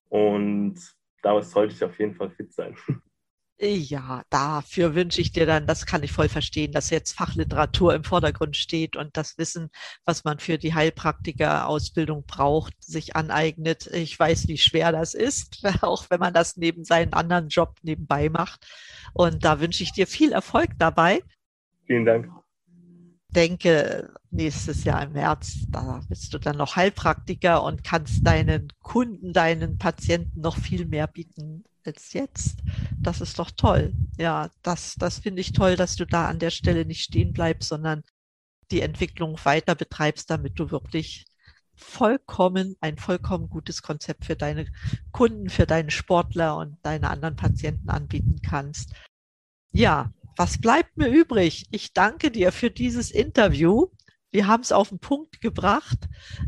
Und 0.08 0.76
da 1.22 1.40
sollte 1.42 1.74
ich 1.74 1.84
auf 1.84 1.98
jeden 1.98 2.14
Fall 2.14 2.30
fit 2.30 2.52
sein. 2.52 2.76
Ja, 3.60 4.22
dafür 4.30 4.94
wünsche 4.94 5.20
ich 5.20 5.32
dir 5.32 5.44
dann, 5.44 5.66
das 5.66 5.84
kann 5.84 6.04
ich 6.04 6.12
voll 6.12 6.28
verstehen, 6.28 6.70
dass 6.70 6.90
jetzt 6.90 7.12
Fachliteratur 7.12 7.92
im 7.92 8.04
Vordergrund 8.04 8.56
steht 8.56 8.94
und 8.94 9.16
das 9.16 9.36
Wissen, 9.36 9.70
was 10.04 10.22
man 10.22 10.38
für 10.38 10.58
die 10.58 10.74
Heilpraktiker-Ausbildung 10.74 12.24
braucht, 12.24 12.74
sich 12.80 13.16
aneignet. 13.16 13.88
Ich 13.88 14.16
weiß, 14.16 14.46
wie 14.46 14.58
schwer 14.58 14.92
das 14.92 15.14
ist, 15.14 15.64
auch 15.82 16.08
wenn 16.08 16.20
man 16.20 16.34
das 16.34 16.56
neben 16.56 16.84
seinen 16.84 17.14
anderen 17.14 17.48
Job 17.48 17.74
nebenbei 17.82 18.28
macht. 18.28 18.64
Und 19.12 19.44
da 19.44 19.58
wünsche 19.60 19.82
ich 19.82 19.90
dir 19.90 20.06
viel 20.06 20.30
Erfolg 20.30 20.70
dabei. 20.78 21.20
Vielen 21.84 22.04
Dank 22.04 22.30
denke, 23.34 24.12
nächstes 24.30 24.84
Jahr 24.84 25.02
im 25.02 25.12
März, 25.12 25.66
da 25.68 26.00
bist 26.08 26.32
du 26.32 26.38
dann 26.38 26.56
noch 26.56 26.76
Heilpraktiker 26.76 27.62
und 27.62 27.84
kannst 27.84 28.26
deinen 28.26 28.72
Kunden, 28.80 29.32
deinen 29.32 29.78
Patienten 29.78 30.40
noch 30.40 30.56
viel 30.56 30.86
mehr 30.86 31.06
bieten 31.06 31.64
als 31.84 32.12
jetzt. 32.12 32.58
Das 33.00 33.20
ist 33.20 33.38
doch 33.38 33.50
toll. 33.50 33.92
Ja, 34.18 34.50
das, 34.62 34.94
das 34.96 35.18
finde 35.18 35.40
ich 35.40 35.52
toll, 35.52 35.76
dass 35.76 35.96
du 35.96 36.06
da 36.06 36.28
an 36.28 36.38
der 36.38 36.50
Stelle 36.50 36.84
nicht 36.84 37.02
stehen 37.02 37.32
bleibst, 37.32 37.68
sondern 37.68 38.02
die 38.70 38.82
Entwicklung 38.82 39.38
weiter 39.44 39.74
betreibst, 39.74 40.30
damit 40.30 40.58
du 40.58 40.70
wirklich 40.70 41.24
vollkommen, 41.74 42.76
ein 42.80 42.98
vollkommen 42.98 43.48
gutes 43.48 43.82
Konzept 43.82 44.24
für 44.24 44.36
deine 44.36 44.66
Kunden, 45.12 45.48
für 45.48 45.66
deine 45.66 45.90
Sportler 45.90 46.56
und 46.56 46.76
deine 46.82 47.08
anderen 47.08 47.36
Patienten 47.36 47.88
anbieten 47.88 48.40
kannst. 48.42 48.92
Ja, 49.72 50.12
was 50.38 50.58
bleibt 50.58 50.96
mir 50.96 51.08
übrig? 51.08 51.66
Ich 51.72 51.92
danke 51.92 52.30
dir 52.30 52.52
für 52.52 52.70
dieses 52.70 53.10
Interview. 53.10 53.88
Wir 54.30 54.46
haben 54.46 54.62
es 54.62 54.70
auf 54.70 54.90
den 54.90 55.00
Punkt 55.00 55.40
gebracht. 55.40 55.98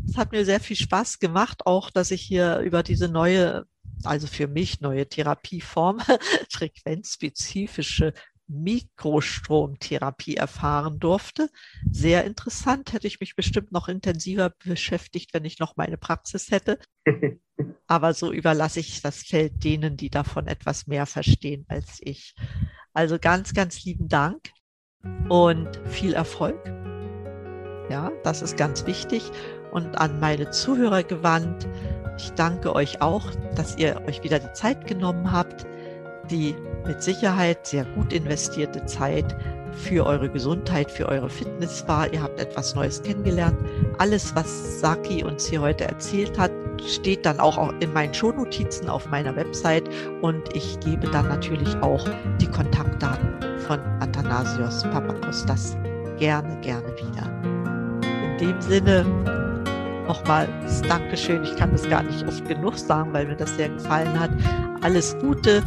Es 0.07 0.15
hat 0.15 0.31
mir 0.31 0.45
sehr 0.45 0.61
viel 0.61 0.77
Spaß 0.77 1.19
gemacht, 1.19 1.65
auch 1.65 1.89
dass 1.89 2.11
ich 2.11 2.21
hier 2.21 2.59
über 2.59 2.83
diese 2.83 3.09
neue, 3.09 3.65
also 4.03 4.27
für 4.27 4.47
mich 4.47 4.79
neue 4.79 5.09
Therapieform, 5.09 5.99
frequenzspezifische 6.49 8.13
Mikrostromtherapie 8.47 10.35
erfahren 10.35 10.99
durfte. 10.99 11.49
Sehr 11.89 12.23
interessant, 12.23 12.93
hätte 12.93 13.07
ich 13.07 13.19
mich 13.19 13.35
bestimmt 13.35 13.73
noch 13.73 13.89
intensiver 13.89 14.51
beschäftigt, 14.63 15.33
wenn 15.33 15.43
ich 15.43 15.59
noch 15.59 15.75
meine 15.75 15.97
Praxis 15.97 16.49
hätte. 16.49 16.79
Aber 17.87 18.13
so 18.13 18.31
überlasse 18.31 18.79
ich 18.79 19.01
das 19.01 19.23
Feld 19.23 19.63
denen, 19.65 19.97
die 19.97 20.09
davon 20.09 20.47
etwas 20.47 20.87
mehr 20.87 21.05
verstehen 21.05 21.65
als 21.67 21.97
ich. 21.99 22.35
Also 22.93 23.17
ganz, 23.19 23.53
ganz 23.53 23.83
lieben 23.85 24.09
Dank 24.09 24.49
und 25.29 25.79
viel 25.85 26.13
Erfolg. 26.13 26.59
Ja, 27.89 28.11
das 28.23 28.41
ist 28.41 28.57
ganz 28.57 28.85
wichtig. 28.85 29.31
Und 29.71 29.97
an 29.97 30.19
meine 30.19 30.51
Zuhörer 30.51 31.03
gewandt, 31.03 31.67
ich 32.17 32.31
danke 32.31 32.75
euch 32.75 33.01
auch, 33.01 33.31
dass 33.55 33.77
ihr 33.77 34.01
euch 34.07 34.23
wieder 34.23 34.39
die 34.39 34.51
Zeit 34.53 34.87
genommen 34.87 35.31
habt, 35.31 35.65
die 36.29 36.55
mit 36.85 37.01
Sicherheit 37.01 37.65
sehr 37.65 37.85
gut 37.85 38.11
investierte 38.11 38.85
Zeit 38.85 39.35
für 39.73 40.05
eure 40.05 40.29
Gesundheit, 40.29 40.91
für 40.91 41.07
eure 41.07 41.29
Fitness 41.29 41.87
war. 41.87 42.11
Ihr 42.11 42.21
habt 42.21 42.39
etwas 42.39 42.75
Neues 42.75 43.01
kennengelernt. 43.01 43.57
Alles, 43.97 44.35
was 44.35 44.79
Saki 44.79 45.23
uns 45.23 45.47
hier 45.47 45.61
heute 45.61 45.85
erzählt 45.85 46.37
hat, 46.37 46.51
steht 46.87 47.25
dann 47.25 47.39
auch 47.39 47.73
in 47.79 47.93
meinen 47.93 48.13
Shownotizen 48.13 48.89
auf 48.89 49.07
meiner 49.09 49.35
Website 49.35 49.89
und 50.21 50.55
ich 50.55 50.79
gebe 50.79 51.07
dann 51.09 51.27
natürlich 51.27 51.75
auch 51.81 52.07
die 52.39 52.47
Kontaktdaten 52.47 53.35
von 53.67 53.79
Athanasios 53.99 54.83
Papakostas 54.83 55.77
gerne, 56.17 56.59
gerne 56.61 56.87
wieder. 56.97 57.31
In 58.03 58.37
dem 58.39 58.61
Sinne 58.61 59.05
nochmal 60.07 60.47
das 60.63 60.81
Dankeschön. 60.81 61.43
Ich 61.43 61.55
kann 61.55 61.71
das 61.71 61.87
gar 61.89 62.03
nicht 62.03 62.27
oft 62.27 62.47
genug 62.47 62.77
sagen, 62.77 63.13
weil 63.13 63.27
mir 63.27 63.35
das 63.35 63.55
sehr 63.55 63.69
gefallen 63.69 64.19
hat. 64.19 64.31
Alles 64.81 65.17
Gute 65.19 65.63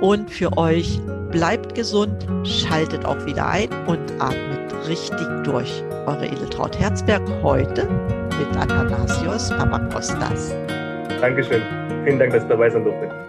und 0.00 0.30
für 0.30 0.56
euch 0.58 1.00
bleibt 1.36 1.74
gesund, 1.74 2.26
schaltet 2.44 3.04
auch 3.04 3.26
wieder 3.26 3.46
ein 3.46 3.68
und 3.86 4.10
atmet 4.18 4.88
richtig 4.88 5.26
durch. 5.44 5.84
Eure 6.06 6.24
Edeltraut 6.24 6.78
Herzberg 6.78 7.22
heute 7.42 7.86
mit 8.38 8.56
Athanasios 8.56 9.50
Papakostas. 9.50 10.54
Dankeschön. 11.20 11.60
Vielen 12.04 12.18
Dank, 12.18 12.32
dass 12.32 12.42
ich 12.42 12.48
dabei 12.48 12.70
sein 12.70 12.84
durfte. 12.84 13.26